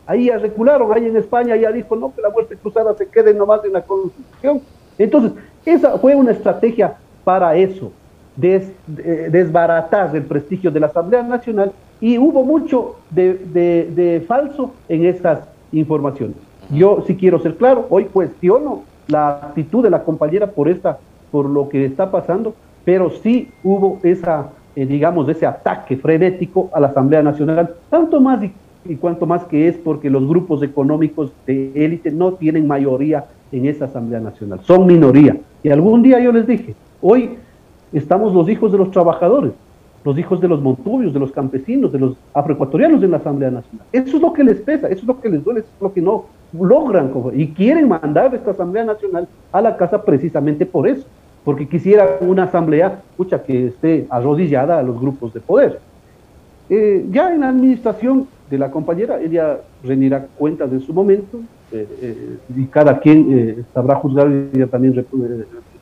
Ahí 0.07 0.25
ya 0.25 0.37
recularon, 0.37 0.91
ahí 0.93 1.05
en 1.05 1.17
España 1.17 1.55
ya 1.55 1.71
dijo, 1.71 1.95
no, 1.95 2.13
que 2.13 2.21
la 2.21 2.29
muerte 2.29 2.55
cruzada 2.57 2.95
se 2.95 3.07
quede 3.07 3.33
nomás 3.33 3.63
en 3.65 3.73
la 3.73 3.81
Constitución. 3.81 4.61
Entonces, 4.97 5.33
esa 5.65 5.97
fue 5.97 6.15
una 6.15 6.31
estrategia 6.31 6.95
para 7.23 7.55
eso, 7.55 7.91
desbaratar 8.35 10.15
el 10.15 10.23
prestigio 10.23 10.69
de 10.69 10.79
la 10.79 10.87
Asamblea 10.87 11.23
Nacional 11.23 11.71
y 11.99 12.17
hubo 12.17 12.43
mucho 12.43 12.97
de, 13.09 13.33
de 13.33 14.23
falso 14.27 14.73
en 14.87 15.05
esas 15.05 15.39
informaciones. 15.71 16.35
Yo 16.75 17.03
sí 17.07 17.15
quiero 17.15 17.39
ser 17.39 17.55
claro, 17.55 17.87
hoy 17.89 18.05
cuestiono 18.05 18.83
la 19.07 19.29
actitud 19.29 19.83
de 19.83 19.89
la 19.89 20.03
compañera 20.03 20.47
por 20.47 20.67
esta, 20.67 20.97
por 21.31 21.49
lo 21.49 21.69
que 21.69 21.85
está 21.85 22.11
pasando, 22.11 22.53
pero 22.83 23.09
sí 23.09 23.49
hubo 23.63 23.99
esa, 24.03 24.49
eh, 24.75 24.85
digamos, 24.85 25.29
ese 25.29 25.45
ataque 25.45 25.95
frenético 25.95 26.69
a 26.73 26.79
la 26.79 26.87
Asamblea 26.87 27.23
Nacional, 27.23 27.75
tanto 27.89 28.19
más 28.19 28.43
y, 28.43 28.51
y, 28.85 28.95
cuanto 28.95 29.25
más 29.25 29.45
que 29.45 29.67
es 29.67 29.77
porque 29.77 30.09
los 30.09 30.27
grupos 30.27 30.61
económicos 30.63 31.31
de 31.47 31.71
élite 31.75 32.11
no 32.11 32.33
tienen 32.33 32.67
mayoría 32.67 33.25
en 33.51 33.65
esa 33.67 33.85
Asamblea 33.85 34.19
Nacional, 34.19 34.59
son 34.63 34.85
minoría. 34.85 35.37
Y 35.63 35.69
algún 35.69 36.03
día 36.03 36.19
yo 36.19 36.31
les 36.31 36.45
dije, 36.45 36.75
hoy 37.01 37.37
estamos 37.93 38.33
los 38.33 38.49
hijos 38.49 38.71
de 38.71 38.77
los 38.77 38.91
trabajadores, 38.91 39.53
los 40.03 40.17
hijos 40.17 40.41
de 40.41 40.47
los 40.47 40.61
montubios, 40.61 41.13
de 41.13 41.19
los 41.19 41.31
campesinos, 41.31 41.91
de 41.91 41.99
los 41.99 42.17
afroecuatorianos 42.33 43.01
en 43.01 43.11
la 43.11 43.17
Asamblea 43.17 43.49
Nacional. 43.49 43.87
Eso 43.91 44.17
es 44.17 44.21
lo 44.21 44.33
que 44.33 44.43
les 44.43 44.57
pesa, 44.57 44.87
eso 44.87 45.01
es 45.01 45.07
lo 45.07 45.19
que 45.19 45.29
les 45.29 45.43
duele, 45.43 45.61
eso 45.61 45.69
es 45.73 45.81
lo 45.81 45.93
que 45.93 46.01
no 46.01 46.25
logran 46.53 47.11
y 47.33 47.47
quieren 47.47 47.87
mandar 47.87 48.33
esta 48.33 48.51
Asamblea 48.51 48.85
Nacional 48.85 49.27
a 49.51 49.61
la 49.61 49.77
casa 49.77 50.03
precisamente 50.03 50.65
por 50.65 50.87
eso, 50.87 51.05
porque 51.43 51.67
quisiera 51.67 52.17
una 52.21 52.43
Asamblea 52.43 53.01
mucha 53.17 53.43
que 53.43 53.67
esté 53.67 54.07
arrodillada 54.09 54.79
a 54.79 54.83
los 54.83 54.99
grupos 54.99 55.33
de 55.33 55.39
poder. 55.41 55.79
Eh, 56.69 57.05
ya 57.11 57.33
en 57.33 57.41
la 57.41 57.49
administración 57.49 58.27
de 58.49 58.57
la 58.57 58.71
compañera, 58.71 59.21
ella 59.21 59.59
rendirá 59.83 60.25
cuentas 60.37 60.71
en 60.71 60.81
su 60.81 60.93
momento, 60.93 61.39
y 62.55 62.65
cada 62.65 62.99
quien 62.99 63.65
sabrá 63.73 63.95
juzgar 63.95 64.29
y 64.53 64.65
también 64.67 65.05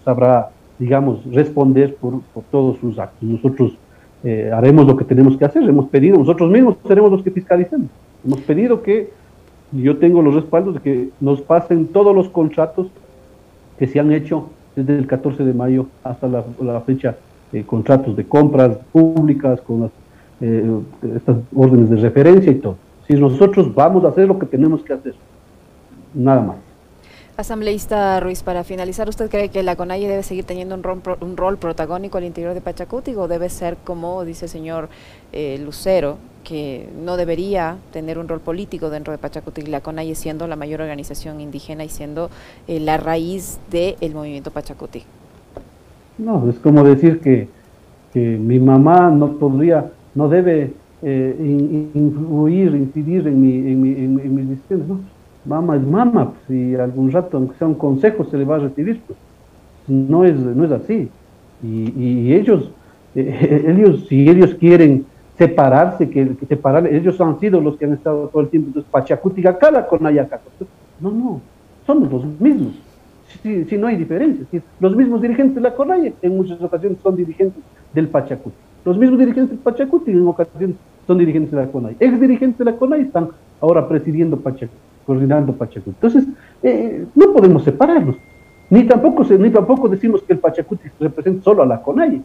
sabrá, 0.03 0.49
digamos, 0.79 1.23
responder 1.31 1.95
por, 1.95 2.21
por 2.33 2.43
todos 2.49 2.77
sus 2.79 2.97
actos. 2.97 3.21
Nosotros 3.21 3.77
haremos 4.51 4.87
lo 4.87 4.97
que 4.97 5.03
tenemos 5.03 5.37
que 5.37 5.45
hacer, 5.45 5.61
hemos 5.63 5.87
pedido, 5.89 6.17
nosotros 6.17 6.49
mismos 6.49 6.77
seremos 6.87 7.11
los 7.11 7.21
que 7.21 7.29
fiscalicemos. 7.29 7.89
Hemos 8.25 8.39
pedido 8.41 8.81
que 8.81 9.11
yo 9.75 9.97
tengo 9.97 10.21
los 10.21 10.35
respaldos 10.35 10.75
de 10.75 10.81
que 10.81 11.09
nos 11.19 11.41
pasen 11.41 11.87
todos 11.87 12.15
los 12.15 12.29
contratos 12.29 12.87
que 13.77 13.87
se 13.87 13.99
han 13.99 14.11
hecho 14.11 14.49
desde 14.75 14.97
el 14.97 15.07
14 15.07 15.43
de 15.43 15.53
mayo 15.53 15.87
hasta 16.03 16.27
la, 16.27 16.81
fecha, 16.81 17.15
eh, 17.51 17.63
contratos 17.63 18.15
de 18.15 18.25
compras 18.25 18.77
públicas 18.91 19.61
con 19.61 19.81
las, 19.81 19.91
eh, 20.41 20.79
estas 21.15 21.37
órdenes 21.55 21.89
de 21.89 21.97
referencia 21.97 22.51
y 22.51 22.55
todo. 22.55 22.77
Si 23.07 23.13
nosotros 23.13 23.73
vamos 23.73 24.03
a 24.05 24.09
hacer 24.09 24.27
lo 24.27 24.39
que 24.39 24.45
tenemos 24.45 24.83
que 24.83 24.93
hacer, 24.93 25.13
nada 26.13 26.41
más. 26.41 26.72
Asambleísta 27.35 28.19
Ruiz, 28.19 28.43
para 28.43 28.63
finalizar, 28.63 29.09
¿usted 29.09 29.27
cree 29.27 29.49
que 29.49 29.63
la 29.63 29.75
CONAIE 29.75 30.07
debe 30.07 30.21
seguir 30.21 30.43
teniendo 30.43 30.75
un 30.75 31.35
rol, 31.35 31.57
protagónico 31.57 32.19
al 32.19 32.25
interior 32.25 32.53
de 32.53 32.61
Pachacuti 32.61 33.15
o 33.15 33.27
debe 33.27 33.49
ser, 33.49 33.75
como 33.83 34.23
dice 34.23 34.45
el 34.45 34.51
señor 34.51 34.89
eh, 35.31 35.59
Lucero, 35.63 36.17
que 36.43 36.87
no 37.03 37.17
debería 37.17 37.77
tener 37.91 38.19
un 38.19 38.27
rol 38.27 38.39
político 38.39 38.91
dentro 38.91 39.11
de 39.11 39.17
Pachacuti, 39.17 39.63
la 39.63 39.81
CONAIE 39.81 40.13
siendo 40.13 40.45
la 40.45 40.55
mayor 40.55 40.81
organización 40.81 41.41
indígena 41.41 41.83
y 41.83 41.89
siendo 41.89 42.29
eh, 42.67 42.79
la 42.79 42.97
raíz 42.97 43.57
del 43.71 44.13
movimiento 44.13 44.51
Pachacuti? 44.51 45.01
No, 46.19 46.47
es 46.47 46.59
como 46.59 46.83
decir 46.83 47.19
que, 47.19 47.47
mi 48.13 48.59
mamá 48.59 49.09
no 49.09 49.39
podría, 49.39 49.91
no 50.13 50.29
debe 50.29 50.71
eh, 51.01 51.89
influir, 51.95 52.75
incidir 52.75 53.27
en, 53.27 53.41
mi, 53.41 53.55
en, 53.55 53.81
mi, 53.81 53.89
en, 53.91 54.35
mis 54.35 54.49
decisiones, 54.49 54.87
¿no? 54.87 55.12
Mamá 55.45 55.75
es 55.75 55.83
mamá, 55.83 56.33
si 56.47 56.71
pues, 56.71 56.79
algún 56.79 57.11
rato, 57.11 57.37
aunque 57.37 57.57
sea 57.57 57.67
un 57.67 57.75
consejo, 57.75 58.23
se 58.25 58.37
le 58.37 58.45
va 58.45 58.55
a 58.55 58.59
recibir, 58.59 59.01
pues 59.05 59.19
no 59.87 60.23
es, 60.23 60.35
no 60.35 60.63
es 60.63 60.71
así. 60.71 61.09
Y, 61.61 62.33
ellos, 62.33 62.71
ellos, 63.15 64.05
si 64.07 64.29
ellos 64.29 64.55
quieren 64.55 65.05
separarse, 65.37 66.09
que, 66.09 66.35
que, 66.37 66.59
ellos 66.91 67.19
han 67.19 67.39
sido 67.39 67.59
los 67.59 67.77
que 67.77 67.85
han 67.85 67.93
estado 67.93 68.29
todo 68.29 68.41
el 68.41 68.49
tiempo, 68.49 68.67
entonces 68.67 68.89
Pachacuti 68.89 69.41
Gacala 69.41 69.85
con 69.85 70.05
Ayacaco. 70.05 70.49
No, 71.01 71.11
no, 71.11 71.41
somos 71.85 72.09
los 72.09 72.25
mismos. 72.39 72.73
Si, 73.41 73.77
no 73.77 73.87
hay 73.87 73.97
diferencia, 73.97 74.45
los 74.79 74.95
mismos 74.95 75.21
dirigentes 75.21 75.55
de 75.55 75.61
la 75.61 75.73
CONAIE 75.73 76.13
en 76.21 76.37
muchas 76.37 76.61
ocasiones 76.61 76.99
son 77.01 77.15
dirigentes 77.15 77.61
del 77.93 78.07
Pachacuti. 78.07 78.55
Los 78.85 78.97
mismos 78.97 79.19
dirigentes 79.19 79.49
del 79.49 79.59
Pachacuti 79.59 80.11
en 80.11 80.27
ocasiones 80.27 80.75
son 81.07 81.17
dirigentes 81.17 81.51
de 81.51 81.57
la 81.57 81.67
CONAIE. 81.67 81.97
Ex 81.99 82.21
dirigentes 82.21 82.59
de 82.59 82.65
la 82.65 82.77
CONAIE 82.77 83.01
están 83.01 83.29
ahora 83.59 83.87
presidiendo 83.89 84.37
Pachacuti 84.37 84.92
coordinando 85.05 85.53
Pachacuti. 85.53 85.91
Entonces, 85.91 86.25
eh, 86.61 87.05
no 87.15 87.33
podemos 87.33 87.63
separarnos. 87.63 88.15
Ni 88.69 88.85
tampoco, 88.85 89.23
ni 89.23 89.49
tampoco 89.49 89.87
decimos 89.87 90.23
que 90.23 90.33
el 90.33 90.39
Pachacuti 90.39 90.89
representa 90.99 91.43
solo 91.43 91.63
a 91.63 91.65
la 91.65 91.81
CONAIE. 91.81 92.21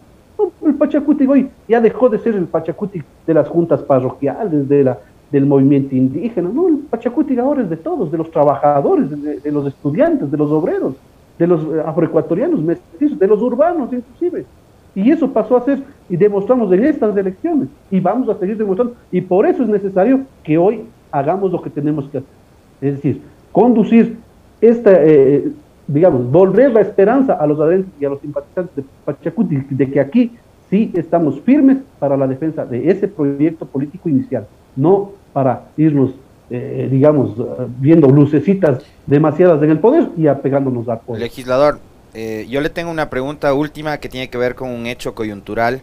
el 0.64 0.74
Pachacuti 0.74 1.26
hoy 1.26 1.50
ya 1.68 1.80
dejó 1.80 2.08
de 2.08 2.18
ser 2.18 2.34
el 2.34 2.46
Pachacuti 2.46 3.02
de 3.26 3.34
las 3.34 3.48
juntas 3.48 3.82
parroquiales, 3.82 4.68
de 4.68 4.84
la, 4.84 4.98
del 5.30 5.46
movimiento 5.46 5.94
indígena. 5.94 6.48
No, 6.48 6.68
el 6.68 6.76
Pachacuti 6.78 7.38
ahora 7.38 7.62
es 7.62 7.70
de 7.70 7.76
todos, 7.76 8.10
de 8.10 8.18
los 8.18 8.30
trabajadores, 8.30 9.10
de, 9.42 9.52
los 9.52 9.66
estudiantes, 9.66 10.30
de 10.30 10.38
los 10.38 10.50
obreros, 10.50 10.94
de 11.38 11.46
los 11.46 11.62
eh, 11.64 11.82
afroecuatorianos, 11.84 12.60
de 12.66 13.26
los 13.26 13.42
urbanos 13.42 13.92
inclusive. 13.92 14.46
Y 14.94 15.10
eso 15.10 15.30
pasó 15.30 15.56
a 15.56 15.64
ser, 15.64 15.82
y 16.08 16.16
demostramos 16.16 16.72
en 16.72 16.84
estas 16.84 17.16
elecciones, 17.16 17.68
y 17.90 18.00
vamos 18.00 18.28
a 18.28 18.38
seguir 18.38 18.56
demostrando. 18.56 18.94
Y 19.12 19.20
por 19.20 19.46
eso 19.46 19.62
es 19.62 19.68
necesario 19.68 20.20
que 20.42 20.56
hoy 20.56 20.84
hagamos 21.10 21.52
lo 21.52 21.60
que 21.60 21.70
tenemos 21.70 22.08
que 22.08 22.18
hacer 22.18 22.37
es 22.80 22.96
decir, 22.96 23.22
conducir 23.52 24.16
esta, 24.60 24.92
eh, 25.02 25.50
digamos, 25.86 26.30
volver 26.30 26.72
la 26.72 26.80
esperanza 26.80 27.34
a 27.34 27.46
los 27.46 27.60
adentros 27.60 27.92
y 28.00 28.04
a 28.04 28.10
los 28.10 28.20
simpatizantes 28.20 28.76
de 28.76 28.84
Pachacuti 29.04 29.56
de 29.70 29.90
que 29.90 30.00
aquí 30.00 30.32
sí 30.70 30.92
estamos 30.94 31.40
firmes 31.40 31.78
para 31.98 32.16
la 32.16 32.26
defensa 32.26 32.64
de 32.64 32.90
ese 32.90 33.08
proyecto 33.08 33.66
político 33.66 34.08
inicial, 34.08 34.46
no 34.76 35.12
para 35.32 35.68
irnos, 35.76 36.10
eh, 36.50 36.88
digamos, 36.90 37.34
viendo 37.78 38.08
lucecitas 38.08 38.82
demasiadas 39.06 39.62
en 39.62 39.70
el 39.70 39.78
poder 39.78 40.08
y 40.16 40.26
apegándonos 40.26 40.88
a 40.88 40.98
poder. 40.98 41.22
Legislador, 41.22 41.78
eh, 42.14 42.46
yo 42.48 42.60
le 42.60 42.70
tengo 42.70 42.90
una 42.90 43.10
pregunta 43.10 43.52
última 43.54 43.98
que 43.98 44.08
tiene 44.08 44.28
que 44.28 44.38
ver 44.38 44.54
con 44.54 44.70
un 44.70 44.86
hecho 44.86 45.14
coyuntural, 45.14 45.82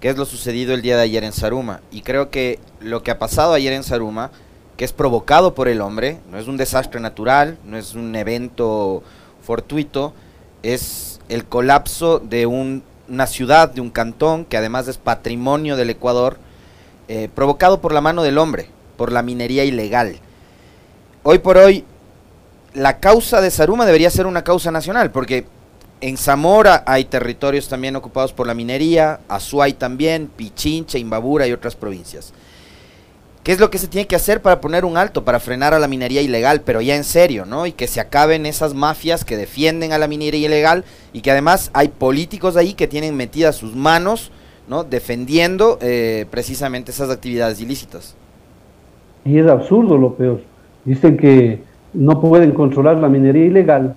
que 0.00 0.08
es 0.08 0.16
lo 0.16 0.24
sucedido 0.24 0.74
el 0.74 0.82
día 0.82 0.96
de 0.96 1.02
ayer 1.02 1.24
en 1.24 1.32
Saruma. 1.32 1.80
Y 1.90 2.02
creo 2.02 2.30
que 2.30 2.58
lo 2.80 3.02
que 3.02 3.10
ha 3.10 3.18
pasado 3.18 3.52
ayer 3.54 3.72
en 3.72 3.82
Saruma 3.82 4.30
que 4.76 4.84
es 4.84 4.92
provocado 4.92 5.54
por 5.54 5.68
el 5.68 5.80
hombre, 5.80 6.18
no 6.30 6.38
es 6.38 6.48
un 6.48 6.56
desastre 6.56 7.00
natural, 7.00 7.58
no 7.64 7.76
es 7.76 7.94
un 7.94 8.14
evento 8.16 9.02
fortuito, 9.42 10.12
es 10.62 11.20
el 11.28 11.44
colapso 11.44 12.18
de 12.18 12.46
una 12.46 13.26
ciudad, 13.26 13.70
de 13.70 13.80
un 13.80 13.90
cantón, 13.90 14.44
que 14.44 14.56
además 14.56 14.88
es 14.88 14.98
patrimonio 14.98 15.76
del 15.76 15.90
Ecuador, 15.90 16.38
eh, 17.08 17.28
provocado 17.34 17.80
por 17.80 17.92
la 17.92 18.00
mano 18.00 18.22
del 18.22 18.38
hombre, 18.38 18.68
por 18.96 19.12
la 19.12 19.22
minería 19.22 19.64
ilegal. 19.64 20.16
Hoy 21.22 21.38
por 21.38 21.56
hoy, 21.56 21.84
la 22.72 22.98
causa 22.98 23.40
de 23.40 23.50
Saruma 23.50 23.86
debería 23.86 24.10
ser 24.10 24.26
una 24.26 24.42
causa 24.42 24.70
nacional, 24.70 25.10
porque 25.10 25.46
en 26.00 26.16
Zamora 26.16 26.82
hay 26.86 27.04
territorios 27.04 27.68
también 27.68 27.96
ocupados 27.96 28.32
por 28.32 28.46
la 28.46 28.54
minería, 28.54 29.20
Azuay 29.28 29.74
también, 29.74 30.28
Pichincha, 30.34 30.98
Imbabura 30.98 31.46
y 31.46 31.52
otras 31.52 31.76
provincias. 31.76 32.32
¿Qué 33.44 33.52
es 33.52 33.60
lo 33.60 33.68
que 33.68 33.76
se 33.76 33.88
tiene 33.88 34.06
que 34.06 34.16
hacer 34.16 34.40
para 34.40 34.62
poner 34.62 34.86
un 34.86 34.96
alto, 34.96 35.22
para 35.22 35.38
frenar 35.38 35.74
a 35.74 35.78
la 35.78 35.86
minería 35.86 36.22
ilegal, 36.22 36.62
pero 36.64 36.80
ya 36.80 36.96
en 36.96 37.04
serio, 37.04 37.44
¿no? 37.44 37.66
Y 37.66 37.72
que 37.72 37.86
se 37.86 38.00
acaben 38.00 38.46
esas 38.46 38.72
mafias 38.72 39.22
que 39.22 39.36
defienden 39.36 39.92
a 39.92 39.98
la 39.98 40.08
minería 40.08 40.46
ilegal 40.46 40.84
y 41.12 41.20
que 41.20 41.30
además 41.30 41.70
hay 41.74 41.88
políticos 41.88 42.56
ahí 42.56 42.72
que 42.72 42.88
tienen 42.88 43.18
metidas 43.18 43.56
sus 43.56 43.76
manos, 43.76 44.32
¿no? 44.66 44.82
Defendiendo 44.82 45.76
eh, 45.82 46.24
precisamente 46.30 46.90
esas 46.90 47.10
actividades 47.10 47.60
ilícitas. 47.60 48.16
Y 49.26 49.38
es 49.38 49.46
absurdo 49.46 49.98
lo 49.98 50.14
peor. 50.14 50.40
Dicen 50.86 51.18
que 51.18 51.60
no 51.92 52.22
pueden 52.22 52.52
controlar 52.52 52.96
la 52.96 53.10
minería 53.10 53.44
ilegal, 53.44 53.94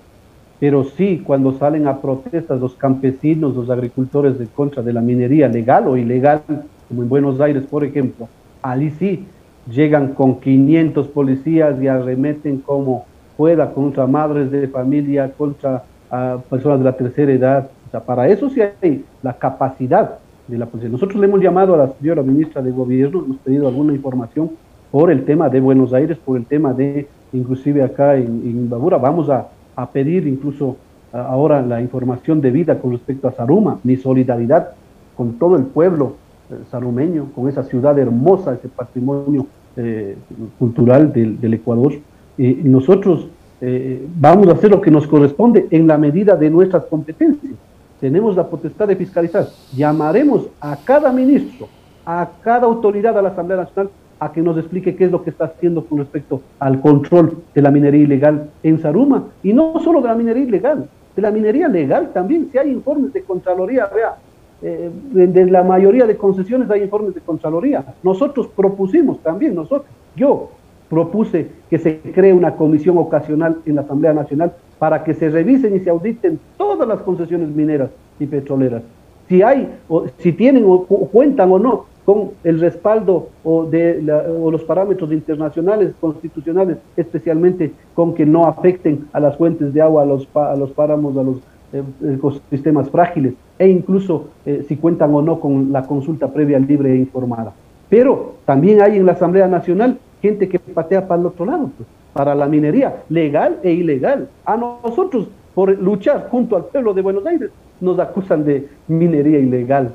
pero 0.60 0.84
sí 0.84 1.22
cuando 1.24 1.56
salen 1.58 1.86
a 1.86 2.02
protestas 2.02 2.60
los 2.60 2.74
campesinos, 2.74 3.56
los 3.56 3.70
agricultores 3.70 4.38
de 4.38 4.46
contra 4.46 4.82
de 4.82 4.92
la 4.92 5.00
minería 5.00 5.48
legal 5.48 5.88
o 5.88 5.96
ilegal, 5.96 6.42
como 6.86 7.02
en 7.02 7.08
Buenos 7.08 7.40
Aires, 7.40 7.64
por 7.64 7.82
ejemplo, 7.82 8.28
allí 8.60 8.90
sí 8.98 9.24
llegan 9.70 10.14
con 10.14 10.40
500 10.40 11.08
policías 11.08 11.80
y 11.80 11.88
arremeten 11.88 12.58
como 12.58 13.06
pueda 13.36 13.72
contra 13.72 14.06
madres 14.06 14.50
de 14.50 14.68
familia, 14.68 15.30
contra 15.36 15.84
ah, 16.10 16.38
personas 16.48 16.78
de 16.80 16.84
la 16.84 16.96
tercera 16.96 17.32
edad. 17.32 17.70
O 17.86 17.90
sea, 17.90 18.00
para 18.00 18.28
eso 18.28 18.50
sí 18.50 18.60
hay 18.60 19.04
la 19.22 19.32
capacidad 19.34 20.18
de 20.46 20.58
la 20.58 20.66
policía. 20.66 20.90
Nosotros 20.90 21.20
le 21.20 21.26
hemos 21.26 21.40
llamado 21.40 21.74
a 21.74 21.78
la 21.78 21.92
señora 21.92 22.22
ministra 22.22 22.62
de 22.62 22.70
Gobierno, 22.70 23.22
hemos 23.24 23.36
pedido 23.38 23.68
alguna 23.68 23.92
información 23.92 24.50
por 24.90 25.10
el 25.10 25.24
tema 25.24 25.48
de 25.48 25.60
Buenos 25.60 25.92
Aires, 25.92 26.18
por 26.18 26.36
el 26.36 26.46
tema 26.46 26.72
de, 26.72 27.06
inclusive 27.32 27.82
acá 27.82 28.16
en, 28.16 28.24
en 28.24 28.70
vamos 28.70 29.28
a, 29.30 29.48
pedir 29.92 30.26
incluso 30.26 30.76
ahora 31.12 31.62
la 31.62 31.80
información 31.80 32.40
debida 32.40 32.80
con 32.80 32.90
respecto 32.90 33.28
a 33.28 33.32
Saruma, 33.32 33.78
mi 33.84 33.96
solidaridad 33.96 34.70
con 35.16 35.34
todo 35.34 35.56
el 35.56 35.64
pueblo 35.64 36.14
eh, 36.50 36.56
sarumeño, 36.70 37.28
con 37.32 37.48
esa 37.48 37.62
ciudad 37.62 37.96
hermosa, 37.96 38.54
ese 38.54 38.68
patrimonio 38.68 39.46
eh, 39.76 40.16
cultural 40.58 41.12
del, 41.12 41.54
Ecuador. 41.54 41.94
y 42.36 42.54
nosotros 42.64 43.28
eh, 43.60 44.06
vamos 44.16 44.48
a 44.48 44.52
hacer 44.52 44.70
lo 44.70 44.80
que 44.80 44.90
nos 44.90 45.06
corresponde 45.06 45.66
en 45.70 45.86
la 45.86 45.98
medida 45.98 46.36
de 46.36 46.50
nuestras 46.50 46.84
competencias. 46.84 47.52
Tenemos 48.00 48.36
la 48.36 48.46
potestad 48.46 48.86
de 48.86 48.96
fiscalizar. 48.96 49.48
Llamaremos 49.74 50.46
a 50.60 50.76
cada 50.76 51.12
ministro, 51.12 51.68
a 52.06 52.28
cada 52.42 52.66
autoridad 52.66 53.14
de 53.14 53.22
la 53.22 53.30
Asamblea 53.30 53.58
Nacional 53.58 53.90
a 54.20 54.32
que 54.32 54.42
nos 54.42 54.58
explique 54.58 54.96
qué 54.96 55.04
es 55.04 55.12
lo 55.12 55.22
que 55.22 55.30
está 55.30 55.44
haciendo 55.44 55.84
con 55.84 55.98
respecto 55.98 56.42
al 56.58 56.80
control 56.80 57.38
de 57.54 57.62
la 57.62 57.70
minería 57.70 58.02
ilegal 58.02 58.50
en 58.62 58.80
Saruma. 58.80 59.24
Y 59.42 59.52
no 59.52 59.78
solo 59.82 60.00
de 60.00 60.08
la 60.08 60.14
minería 60.14 60.42
ilegal, 60.42 60.88
de 61.14 61.22
la 61.22 61.30
minería 61.30 61.68
legal 61.68 62.10
también. 62.12 62.48
Si 62.50 62.58
hay 62.58 62.70
informes 62.70 63.12
de 63.12 63.22
Contraloría, 63.22 63.88
vea, 63.94 64.16
eh, 64.60 64.90
de 65.12 65.46
la 65.46 65.62
mayoría 65.62 66.06
de 66.06 66.16
concesiones 66.16 66.68
hay 66.70 66.82
informes 66.82 67.14
de 67.14 67.20
Contraloría. 67.20 67.94
Nosotros 68.02 68.48
propusimos 68.48 69.20
también, 69.20 69.54
nosotros, 69.54 69.86
yo 70.16 70.50
propuse 70.88 71.48
que 71.70 71.78
se 71.78 72.00
cree 72.00 72.32
una 72.32 72.56
comisión 72.56 72.98
ocasional 72.98 73.58
en 73.66 73.76
la 73.76 73.82
Asamblea 73.82 74.12
Nacional 74.12 74.52
para 74.78 75.04
que 75.04 75.14
se 75.14 75.28
revisen 75.28 75.76
y 75.76 75.80
se 75.80 75.90
auditen 75.90 76.40
todas 76.56 76.88
las 76.88 77.00
concesiones 77.02 77.48
mineras 77.50 77.90
y 78.18 78.26
petroleras. 78.26 78.82
Si 79.28 79.42
hay, 79.42 79.68
o 79.88 80.06
si 80.18 80.32
tienen 80.32 80.64
o, 80.66 80.84
cuentan 80.84 81.52
o 81.52 81.58
no 81.58 81.86
con 82.04 82.30
el 82.42 82.58
respaldo 82.58 83.28
o 83.44 83.66
de 83.66 84.00
los 84.02 84.64
parámetros 84.64 85.12
internacionales, 85.12 85.92
constitucionales, 86.00 86.78
especialmente 86.96 87.72
con 87.94 88.14
que 88.14 88.24
no 88.24 88.46
afecten 88.46 89.06
a 89.12 89.20
las 89.20 89.36
fuentes 89.36 89.74
de 89.74 89.82
agua, 89.82 90.02
a 90.02 90.06
los, 90.06 90.26
a 90.34 90.56
los 90.56 90.70
páramos, 90.70 91.16
a 91.18 91.22
los 91.22 91.36
eh, 91.74 91.82
ecosistemas 92.14 92.88
frágiles 92.88 93.34
e 93.58 93.68
incluso 93.68 94.28
eh, 94.46 94.64
si 94.68 94.76
cuentan 94.76 95.14
o 95.14 95.22
no 95.22 95.40
con 95.40 95.72
la 95.72 95.86
consulta 95.86 96.32
previa 96.32 96.58
libre 96.58 96.92
e 96.92 96.96
informada. 96.96 97.52
Pero 97.88 98.34
también 98.44 98.82
hay 98.82 98.96
en 98.96 99.06
la 99.06 99.12
Asamblea 99.12 99.48
Nacional 99.48 99.98
gente 100.20 100.48
que 100.48 100.58
patea 100.58 101.06
para 101.06 101.20
el 101.20 101.26
otro 101.26 101.46
lado. 101.46 101.70
Pues. 101.76 101.88
para 102.12 102.34
la 102.34 102.46
minería, 102.46 103.04
legal 103.08 103.58
e 103.62 103.70
ilegal. 103.70 104.28
A 104.44 104.56
nosotros, 104.56 105.28
por 105.54 105.70
luchar 105.78 106.28
junto 106.30 106.56
al 106.56 106.64
pueblo 106.64 106.92
de 106.92 107.02
Buenos 107.02 107.24
Aires, 107.26 107.50
nos 107.80 107.98
acusan 108.00 108.44
de 108.44 108.68
minería 108.88 109.38
ilegal. 109.38 109.92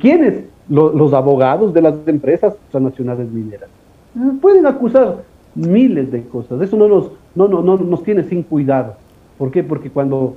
¿Quiénes? 0.00 0.44
Los, 0.68 1.12
abogados 1.12 1.72
de 1.72 1.82
las 1.82 1.94
empresas 2.06 2.54
transnacionales 2.70 3.30
mineras. 3.30 3.68
Pueden 4.40 4.66
acusar 4.66 5.22
miles 5.54 6.10
de 6.12 6.22
cosas. 6.22 6.60
Eso 6.60 6.76
no 6.76 6.88
nos, 6.88 7.10
no, 7.34 7.48
no, 7.48 7.62
no 7.62 7.76
nos 7.76 8.02
tiene 8.02 8.22
sin 8.24 8.42
cuidado. 8.42 8.94
¿Por 9.38 9.50
qué? 9.50 9.62
Porque 9.62 9.90
cuando, 9.90 10.36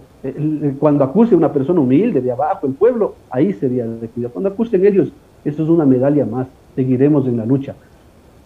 cuando 0.80 1.04
acuse 1.04 1.36
una 1.36 1.52
persona 1.52 1.80
humilde 1.80 2.22
de 2.22 2.32
abajo, 2.32 2.68
el 2.68 2.74
pueblo, 2.74 3.16
ahí 3.30 3.54
sería 3.54 3.88
de 3.88 4.08
cuidado. 4.08 4.34
Cuando 4.34 4.50
acusen 4.50 4.86
ellos, 4.86 5.12
eso 5.44 5.64
es 5.64 5.70
una 5.70 5.86
medalla 5.86 6.26
más. 6.26 6.48
Seguiremos 6.76 7.28
en 7.28 7.38
la 7.38 7.46
lucha. 7.46 7.76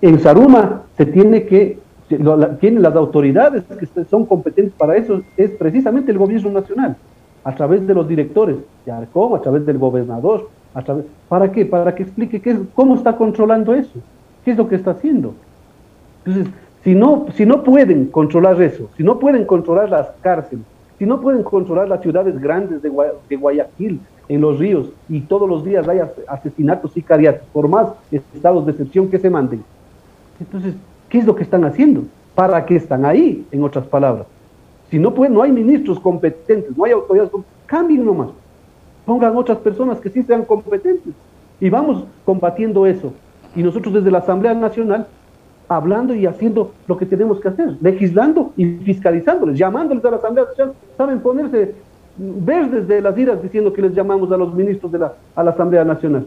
En 0.02 0.20
Saruma 0.20 0.84
se 0.98 1.06
tiene 1.06 1.46
que, 1.46 1.80
tienen 2.08 2.82
las 2.82 2.96
autoridades 2.96 3.64
que 3.66 4.06
son 4.06 4.26
competentes 4.26 4.74
para 4.74 4.96
eso, 4.96 5.22
es 5.36 5.52
precisamente 5.52 6.12
el 6.12 6.18
gobierno 6.18 6.52
nacional, 6.52 6.96
a 7.44 7.56
través 7.56 7.86
de 7.86 7.94
los 7.94 8.08
directores 8.08 8.58
de 8.86 8.92
ARCOM, 8.92 9.36
a 9.36 9.42
través 9.42 9.66
del 9.66 9.78
gobernador, 9.78 10.50
a 10.74 10.82
través, 10.82 11.06
¿para 11.28 11.52
qué? 11.52 11.66
Para 11.66 11.96
que 11.96 12.04
explique 12.04 12.42
qué, 12.42 12.58
cómo 12.74 12.96
está 12.96 13.18
controlando 13.18 13.74
eso, 13.74 14.00
qué 14.44 14.52
es 14.52 14.58
lo 14.58 14.68
que 14.68 14.76
está 14.76 14.92
haciendo. 14.92 15.34
Entonces, 16.26 16.54
si 16.84 16.94
no, 16.94 17.26
si 17.34 17.46
no 17.46 17.64
pueden 17.64 18.08
controlar 18.08 18.62
eso, 18.62 18.90
si 18.96 19.04
no 19.04 19.18
pueden 19.18 19.46
controlar 19.46 19.90
las 19.90 20.10
cárceles, 20.22 20.66
si 20.98 21.06
no 21.06 21.20
pueden 21.20 21.44
controlar 21.44 21.90
las 21.90 22.02
ciudades 22.02 22.40
grandes 22.40 22.82
de, 22.82 22.90
Guayaquil, 23.38 24.00
en 24.28 24.42
los 24.42 24.58
ríos, 24.58 24.88
y 25.08 25.22
todos 25.22 25.48
los 25.48 25.64
días 25.64 25.88
hay 25.88 26.00
asesinatos 26.28 26.96
y 26.98 27.02
cariatos, 27.02 27.48
por 27.54 27.68
más 27.68 27.90
estados 28.12 28.66
de 28.66 28.72
excepción 28.72 29.10
que 29.10 29.20
se 29.20 29.30
manden. 29.30 29.64
Entonces, 30.40 30.74
¿qué 31.10 31.20
es 31.20 31.26
lo 31.26 31.36
que 31.36 31.44
están 31.44 31.64
haciendo? 31.66 32.04
¿Para 32.34 32.66
qué 32.66 32.76
están 32.76 33.06
ahí, 33.06 33.46
en 33.52 33.64
otras 33.64 33.86
palabras? 33.86 34.26
Si 34.90 35.00
no 35.00 35.14
pueden, 35.14 35.34
no 35.34 35.42
hay 35.42 35.52
ministros 35.52 36.00
competentes, 36.00 36.76
no 36.76 36.86
hay 36.86 36.94
autoridades 36.94 37.32
competentes, 37.32 37.66
cambien 37.68 38.06
nomás. 38.06 38.30
Pongan 39.06 39.36
otras 39.38 39.60
personas 39.60 40.00
que 40.00 40.10
sí 40.10 40.24
sean 40.24 40.44
competentes. 40.44 41.14
Y 41.60 41.70
vamos 41.70 42.06
combatiendo 42.26 42.86
eso. 42.86 43.14
Y 43.56 43.64
nosotros 43.64 43.94
desde 43.94 44.12
la 44.12 44.20
Asamblea 44.20 44.54
Nacional 44.54 45.08
hablando 45.68 46.14
y 46.14 46.26
haciendo 46.26 46.72
lo 46.88 46.98
que 46.98 47.06
tenemos 47.06 47.40
que 47.40 47.48
hacer, 47.48 47.76
legislando 47.82 48.54
y 48.56 48.66
fiscalizándoles, 48.78 49.58
llamándoles 49.58 50.04
a 50.06 50.12
la 50.12 50.18
Asamblea 50.18 50.46
Nacional, 50.46 50.76
saben 50.98 51.20
ponerse 51.20 51.74
verdes 52.18 52.88
de 52.88 53.02
las 53.02 53.18
iras 53.18 53.42
diciendo 53.42 53.74
que 53.74 53.82
les 53.82 53.94
llamamos 53.94 54.32
a 54.32 54.38
los 54.38 54.54
ministros 54.54 54.92
de 54.92 55.00
la, 55.00 55.14
a 55.36 55.44
la 55.44 55.52
Asamblea 55.52 55.84
Nacional. 55.84 56.26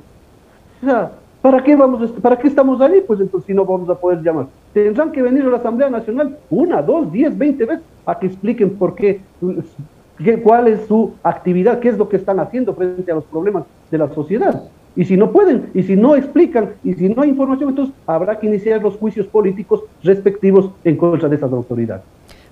O 0.82 0.86
sea, 0.86 1.12
¿para 1.41 1.62
qué, 1.62 1.76
vamos, 1.76 2.11
¿para 2.20 2.36
qué 2.36 2.49
estamos 2.49 2.80
ahí? 2.80 3.03
Pues 3.07 3.20
entonces 3.20 3.47
si 3.47 3.55
no 3.55 3.64
vamos 3.64 3.89
a 3.89 3.95
poder 3.95 4.22
llamar. 4.22 4.47
Tendrán 4.72 5.12
que 5.12 5.22
venir 5.22 5.43
a 5.45 5.49
la 5.49 5.57
Asamblea 5.57 5.89
Nacional 5.89 6.36
una, 6.51 6.82
dos, 6.82 7.11
diez, 7.11 7.36
veinte 7.36 7.64
veces 7.64 7.84
a 8.05 8.18
que 8.18 8.26
expliquen 8.26 8.76
por 8.76 8.95
qué, 8.95 9.20
cuál 10.43 10.68
es 10.68 10.86
su 10.86 11.14
actividad, 11.22 11.78
qué 11.78 11.89
es 11.89 11.99
lo 11.99 12.09
que 12.09 12.16
están 12.16 12.41
haciendo 12.41 12.74
frente 12.74 13.11
a 13.11 13.14
los 13.14 13.24
problemas 13.24 13.64
de 13.91 13.99
la 13.99 14.09
sociedad. 14.09 14.64
Y 14.99 15.05
si 15.05 15.16
no 15.16 15.30
pueden, 15.30 15.70
y 15.74 15.84
si 15.84 15.94
no 15.94 16.16
explican, 16.16 16.74
y 16.82 16.92
si 16.92 17.09
no 17.09 17.22
hay 17.22 17.28
información, 17.28 17.68
entonces 17.68 17.94
habrá 18.05 18.36
que 18.40 18.49
iniciar 18.49 18.82
los 18.82 18.96
juicios 18.96 19.28
políticos 19.28 19.84
respectivos 20.03 20.72
en 20.82 20.96
contra 20.96 21.28
de 21.28 21.36
esas 21.36 21.53
autoridades. 21.53 22.03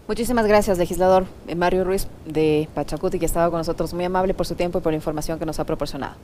Muchísimas 0.07 0.47
gracias, 0.47 0.79
legislador 0.79 1.25
Mario 1.57 1.83
Ruiz 1.83 2.07
de 2.25 2.69
Pachacuti, 2.73 3.19
que 3.19 3.27
estaba 3.27 3.51
con 3.51 3.59
nosotros. 3.59 3.93
Muy 3.95 4.05
amable 4.05 4.33
por 4.33 4.47
su 4.47 4.55
tiempo 4.55 4.79
y 4.79 4.81
por 4.81 4.93
la 4.93 4.97
información 4.97 5.41
que 5.41 5.45
nos 5.45 5.59
ha 5.59 5.65
proporcionado. 5.65 6.15